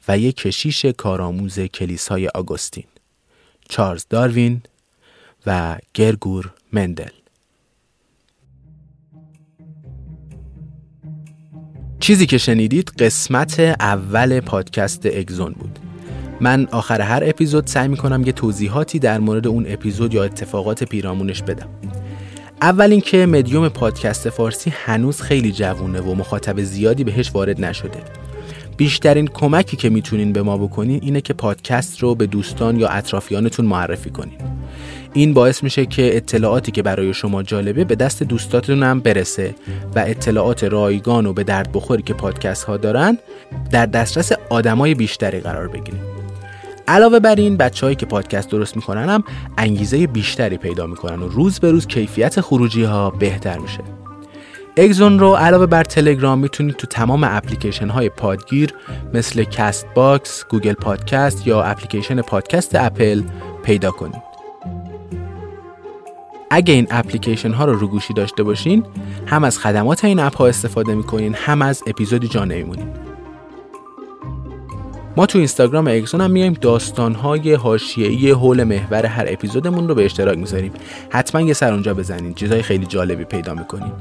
و 0.08 0.18
یک 0.18 0.36
کشیش 0.36 0.84
کارآموز 0.84 1.60
کلیسای 1.60 2.28
آگوستین 2.28 2.84
چارلز 3.68 4.06
داروین 4.10 4.62
و 5.46 5.78
گرگور 5.94 6.52
مندل. 6.72 7.21
چیزی 12.02 12.26
که 12.26 12.38
شنیدید 12.38 12.92
قسمت 12.98 13.60
اول 13.80 14.40
پادکست 14.40 15.06
اگزون 15.06 15.52
بود. 15.52 15.78
من 16.40 16.68
آخر 16.70 17.00
هر 17.00 17.22
اپیزود 17.26 17.66
سعی 17.66 17.88
می‌کنم 17.88 18.22
یه 18.26 18.32
توضیحاتی 18.32 18.98
در 18.98 19.20
مورد 19.20 19.46
اون 19.46 19.64
اپیزود 19.68 20.14
یا 20.14 20.24
اتفاقات 20.24 20.84
پیرامونش 20.84 21.42
بدم. 21.42 21.68
اول 22.62 22.90
اینکه 22.90 23.26
مدیوم 23.26 23.68
پادکست 23.68 24.30
فارسی 24.30 24.72
هنوز 24.84 25.20
خیلی 25.20 25.52
جوونه 25.52 26.00
و 26.00 26.14
مخاطب 26.14 26.62
زیادی 26.62 27.04
بهش 27.04 27.30
وارد 27.34 27.64
نشده. 27.64 27.98
بیشترین 28.76 29.26
کمکی 29.26 29.76
که 29.76 29.90
می‌تونین 29.90 30.32
به 30.32 30.42
ما 30.42 30.58
بکنین 30.58 31.00
اینه 31.02 31.20
که 31.20 31.32
پادکست 31.32 31.98
رو 31.98 32.14
به 32.14 32.26
دوستان 32.26 32.80
یا 32.80 32.88
اطرافیانتون 32.88 33.66
معرفی 33.66 34.10
کنین. 34.10 34.38
این 35.14 35.34
باعث 35.34 35.62
میشه 35.62 35.86
که 35.86 36.16
اطلاعاتی 36.16 36.72
که 36.72 36.82
برای 36.82 37.14
شما 37.14 37.42
جالبه 37.42 37.84
به 37.84 37.94
دست 37.94 38.22
دوستاتون 38.22 38.82
هم 38.82 39.00
برسه 39.00 39.54
و 39.96 40.04
اطلاعات 40.06 40.64
رایگان 40.64 41.26
و 41.26 41.32
به 41.32 41.44
درد 41.44 41.72
بخوری 41.72 42.02
که 42.02 42.14
پادکست 42.14 42.64
ها 42.64 42.76
دارن 42.76 43.18
در 43.70 43.86
دسترس 43.86 44.32
آدمای 44.50 44.94
بیشتری 44.94 45.40
قرار 45.40 45.68
بگیره 45.68 46.02
علاوه 46.88 47.18
بر 47.18 47.34
این 47.34 47.56
بچههایی 47.56 47.96
که 47.96 48.06
پادکست 48.06 48.50
درست 48.50 48.76
می‌کنن 48.76 49.08
هم 49.08 49.24
انگیزه 49.58 50.06
بیشتری 50.06 50.56
پیدا 50.56 50.86
می‌کنن 50.86 51.22
و 51.22 51.28
روز 51.28 51.60
به 51.60 51.70
روز 51.70 51.86
کیفیت 51.86 52.40
خروجی 52.40 52.84
ها 52.84 53.10
بهتر 53.10 53.58
میشه 53.58 53.80
اگزون 54.76 55.18
رو 55.18 55.34
علاوه 55.34 55.66
بر 55.66 55.84
تلگرام 55.84 56.38
می‌تونید 56.38 56.76
تو 56.76 56.86
تمام 56.86 57.24
اپلیکیشن 57.24 57.88
های 57.88 58.08
پادگیر 58.08 58.74
مثل 59.14 59.44
Castbox، 59.44 60.44
گوگل 60.48 60.72
پادکست 60.72 61.46
یا 61.46 61.62
اپلیکیشن 61.62 62.20
پادکست 62.20 62.74
اپل 62.74 63.22
پیدا 63.62 63.90
کنید. 63.90 64.31
اگه 66.54 66.74
این 66.74 66.86
اپلیکیشن 66.90 67.52
ها 67.52 67.64
رو 67.64 67.78
رو 67.78 67.88
گوشی 67.88 68.14
داشته 68.14 68.42
باشین 68.42 68.84
هم 69.26 69.44
از 69.44 69.58
خدمات 69.58 70.04
این 70.04 70.18
اپ 70.18 70.36
ها 70.36 70.46
استفاده 70.46 70.94
می‌کنین 70.94 71.34
هم 71.34 71.62
از 71.62 71.82
اپیزودی 71.86 72.28
جا 72.28 72.44
نمیمونین. 72.44 72.86
ما 75.16 75.26
تو 75.26 75.38
اینستاگرام 75.38 75.88
اگزون 75.88 76.20
هم 76.20 76.30
میایم 76.30 76.52
داستان 76.52 77.14
های 77.14 77.54
حاشیه‌ای 77.54 78.30
حول 78.30 78.64
محور 78.64 79.06
هر 79.06 79.24
اپیزودمون 79.28 79.88
رو 79.88 79.94
به 79.94 80.04
اشتراک 80.04 80.38
می‌ذاریم. 80.38 80.72
حتما 81.10 81.40
یه 81.40 81.52
سر 81.52 81.72
اونجا 81.72 81.94
بزنین. 81.94 82.34
چیزای 82.34 82.62
خیلی 82.62 82.86
جالبی 82.86 83.24
پیدا 83.24 83.54
می‌کنین. 83.54 83.92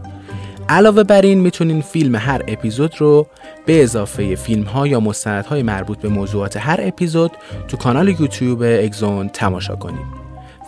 علاوه 0.70 1.04
بر 1.04 1.22
این 1.22 1.40
می‌تونین 1.40 1.82
فیلم 1.82 2.16
هر 2.16 2.42
اپیزود 2.48 2.96
رو 2.98 3.28
به 3.66 3.84
اضافه 3.84 4.36
فیلم 4.36 4.64
ها 4.64 4.88
یا 4.88 5.00
مستند 5.00 5.46
های 5.46 5.64
مربوط 5.64 5.98
به 5.98 6.10
موضوعات 6.10 6.58
هر 6.58 6.80
اپیزود 6.84 7.32
تو 7.68 7.78
کانال 7.78 8.10
یوتیوب 8.10 8.62
اگزون 8.62 9.30
تماشا 9.30 9.76
کنید. 9.76 10.21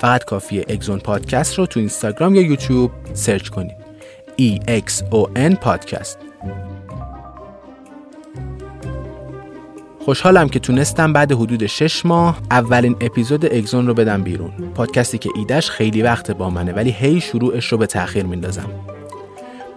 فقط 0.04 0.24
کافیه 0.24 0.66
اگزون 0.70 1.00
پادکست 1.00 1.58
رو 1.58 1.66
تو 1.66 1.80
اینستاگرام 1.80 2.36
یا 2.36 2.42
یوتیوب 2.42 2.92
search 3.14 3.50
کنید. 3.50 3.76
E 4.42 4.60
X 4.70 4.92
O 5.12 5.28
N 5.36 5.56
پادکست. 5.56 6.18
خوشحالم 10.00 10.50
که 10.50 10.60
تونستم 10.60 11.14
بعد 11.14 11.32
حدود 11.32 11.66
6 11.66 12.06
ماه 12.06 12.42
اولین 12.52 12.96
اپیزود 13.02 13.46
اگزون 13.46 13.88
رو 13.88 13.94
بدم 13.94 14.24
بیرون. 14.24 14.52
پادکستی 14.76 15.18
که 15.18 15.30
ایدش 15.36 15.70
خیلی 15.70 16.02
وقت 16.02 16.32
با 16.32 16.50
منه 16.50 16.74
ولی 16.74 16.92
هی 16.92 17.22
شروعش 17.22 17.72
رو 17.72 17.78
به 17.78 17.86
تاخیر 17.86 18.26
میندازم. 18.26 18.70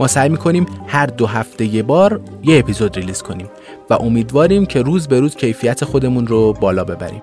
ما 0.00 0.06
سعی 0.06 0.28
می‌کنیم 0.28 0.66
هر 0.86 1.06
دو 1.06 1.26
هفته 1.26 1.64
یه 1.64 1.82
بار 1.82 2.20
یه 2.42 2.58
اپیزود 2.58 2.96
release 2.96 3.22
کنیم 3.22 3.50
و 3.90 3.94
امیدواریم 3.94 4.66
که 4.66 4.82
روز 4.82 5.08
به 5.08 5.20
روز 5.20 5.36
کیفیت 5.36 5.84
خودمون 5.84 6.26
رو 6.26 6.52
بالا 6.52 6.84
ببریم 6.84 7.22